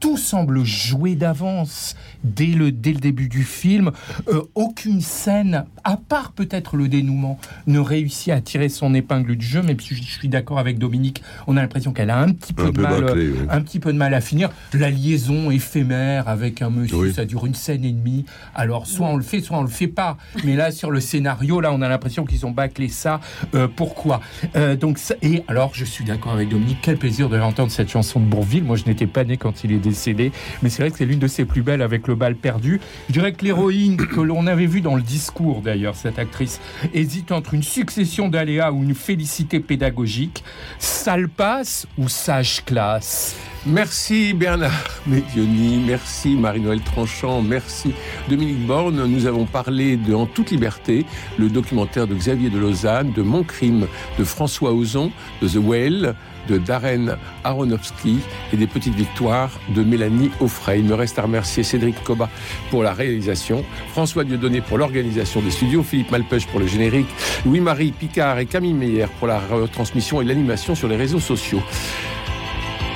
Tout 0.00 0.16
semble 0.16 0.64
joué 0.64 1.14
d'avance 1.14 1.96
dès 2.24 2.46
le, 2.46 2.72
dès 2.72 2.92
le 2.92 3.00
début 3.00 3.28
du 3.28 3.42
film. 3.44 3.90
Euh, 4.28 4.42
aucune 4.54 5.00
scène, 5.00 5.64
à 5.84 5.96
part 5.96 6.32
peut-être 6.32 6.76
le 6.76 6.88
dénouement, 6.88 7.38
ne 7.66 7.78
réussit 7.78 8.32
à 8.32 8.40
tirer 8.40 8.68
son 8.68 8.94
épingle 8.94 9.36
du 9.36 9.46
jeu, 9.46 9.62
même 9.62 9.78
si 9.80 9.94
je 9.94 10.02
suis 10.02 10.28
d'accord 10.28 10.58
avec 10.58 10.78
Dominique, 10.78 11.22
on 11.46 11.56
a 11.56 11.60
l'impression 11.62 11.92
qu'elle 11.92 12.10
a 12.10 12.18
un 12.18 12.32
petit 12.32 12.52
peu, 12.52 12.64
Un 12.64 12.70
de 12.70 12.72
peu 12.72 12.82
mal, 12.82 13.04
bâclé, 13.04 13.28
oui. 13.30 13.38
un 13.50 13.60
petit 13.60 13.78
peu 13.78 13.92
de 13.92 13.98
mal 13.98 14.14
à 14.14 14.20
finir. 14.20 14.50
La 14.72 14.90
liaison 14.90 15.50
éphémère 15.50 16.28
avec 16.28 16.62
un 16.62 16.70
monsieur, 16.70 16.96
Oui. 16.96 17.12
Dure 17.30 17.46
une 17.46 17.54
scène 17.54 17.84
et 17.84 17.92
demie. 17.92 18.24
Alors, 18.54 18.86
soit 18.86 19.06
on 19.06 19.16
le 19.16 19.22
fait, 19.22 19.40
soit 19.40 19.56
on 19.58 19.62
le 19.62 19.68
fait 19.68 19.86
pas. 19.86 20.16
Mais 20.44 20.56
là, 20.56 20.70
sur 20.72 20.90
le 20.90 21.00
scénario, 21.00 21.60
là, 21.60 21.72
on 21.72 21.80
a 21.80 21.88
l'impression 21.88 22.24
qu'ils 22.24 22.44
ont 22.44 22.50
bâclé 22.50 22.88
ça. 22.88 23.20
Euh, 23.54 23.68
pourquoi? 23.74 24.20
Euh, 24.56 24.74
Donc, 24.76 24.98
ça- 24.98 25.14
et 25.22 25.42
alors, 25.48 25.70
je 25.74 25.84
suis 25.84 26.04
d'accord 26.04 26.32
avec 26.32 26.48
Dominique. 26.48 26.78
Quel 26.82 26.96
plaisir 26.96 27.28
de 27.28 27.36
l'entendre 27.36 27.70
cette 27.70 27.88
chanson 27.90 28.18
de 28.20 28.24
Bourville. 28.24 28.64
Moi, 28.64 28.76
je 28.76 28.84
n'étais 28.84 29.06
pas 29.06 29.24
né 29.24 29.36
quand 29.36 29.62
il 29.64 29.72
est 29.72 29.78
décédé, 29.78 30.32
mais 30.62 30.70
c'est 30.70 30.82
vrai 30.82 30.90
que 30.90 30.98
c'est 30.98 31.04
l'une 31.06 31.18
de 31.20 31.28
ses 31.28 31.44
plus 31.44 31.62
belles 31.62 31.82
avec 31.82 32.08
le 32.08 32.14
bal 32.16 32.34
perdu. 32.34 32.80
Je 33.08 33.12
dirais 33.12 33.32
que 33.32 33.44
l'héroïne 33.44 33.96
que 33.96 34.20
l'on 34.20 34.46
avait 34.46 34.66
vue 34.66 34.80
dans 34.80 34.96
le 34.96 35.02
discours, 35.02 35.60
d'ailleurs, 35.62 35.94
cette 35.94 36.18
actrice, 36.18 36.60
hésite 36.94 37.30
entre 37.32 37.54
une 37.54 37.62
succession 37.62 38.28
d'aléas 38.28 38.72
ou 38.72 38.82
une 38.82 38.94
félicité 38.94 39.60
pédagogique. 39.60 40.42
Sale 40.78 41.28
passe 41.28 41.86
ou 41.98 42.08
sage 42.08 42.64
classe? 42.64 43.36
Merci 43.66 44.32
Bernard 44.32 44.72
Medioni, 45.06 45.82
merci 45.86 46.34
Marie-Noël 46.34 46.80
Tranchant, 46.80 47.42
merci 47.42 47.92
Dominique 48.26 48.66
Borne. 48.66 49.04
Nous 49.04 49.26
avons 49.26 49.44
parlé 49.44 49.98
de 49.98 50.14
En 50.14 50.24
toute 50.24 50.50
liberté, 50.50 51.04
le 51.38 51.50
documentaire 51.50 52.06
de 52.06 52.14
Xavier 52.14 52.48
de 52.48 52.58
Lausanne, 52.58 53.12
de 53.12 53.20
Mon 53.20 53.42
crime 53.42 53.86
de 54.18 54.24
François 54.24 54.72
Ozon, 54.72 55.12
de 55.42 55.48
The 55.48 55.56
Whale, 55.56 56.14
de 56.48 56.56
Darren 56.56 57.18
Aronofsky 57.44 58.20
et 58.54 58.56
des 58.56 58.66
petites 58.66 58.94
victoires 58.94 59.50
de 59.74 59.82
Mélanie 59.82 60.30
Offray. 60.40 60.78
Il 60.78 60.86
me 60.86 60.94
reste 60.94 61.18
à 61.18 61.22
remercier 61.22 61.62
Cédric 61.62 62.02
Coba 62.02 62.30
pour 62.70 62.82
la 62.82 62.94
réalisation, 62.94 63.62
François 63.92 64.24
Dieudonné 64.24 64.62
pour 64.62 64.78
l'organisation 64.78 65.42
des 65.42 65.50
studios, 65.50 65.82
Philippe 65.82 66.10
Malpeuch 66.10 66.46
pour 66.46 66.60
le 66.60 66.66
générique, 66.66 67.08
Louis-Marie 67.44 67.92
Picard 67.92 68.38
et 68.38 68.46
Camille 68.46 68.72
Meyer 68.72 69.06
pour 69.18 69.28
la 69.28 69.38
retransmission 69.38 70.22
et 70.22 70.24
l'animation 70.24 70.74
sur 70.74 70.88
les 70.88 70.96
réseaux 70.96 71.20
sociaux. 71.20 71.62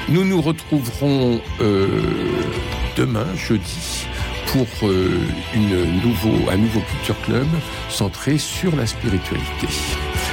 Nous 0.09 0.25
nous 0.25 0.41
retrouverons 0.43 1.41
euh, 1.61 2.03
demain, 2.97 3.27
jeudi, 3.37 4.07
pour 4.49 4.67
euh, 4.87 5.19
une 5.55 6.03
nouveau, 6.03 6.51
un 6.51 6.59
nouveau 6.59 6.81
Culture 6.81 7.21
Club 7.23 7.47
centré 7.89 8.37
sur 8.37 8.77
la 8.77 8.87
spiritualité. 8.87 9.67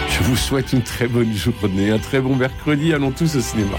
Je 0.10 0.24
vous 0.24 0.36
souhaite 0.36 0.74
une 0.74 0.82
très 0.84 1.08
bonne 1.08 1.34
journée, 1.34 1.90
un 1.90 2.00
très 2.00 2.20
bon 2.20 2.36
mercredi. 2.36 2.94
Allons 2.94 3.12
tous 3.12 3.36
au 3.38 3.42
cinéma. 3.42 3.78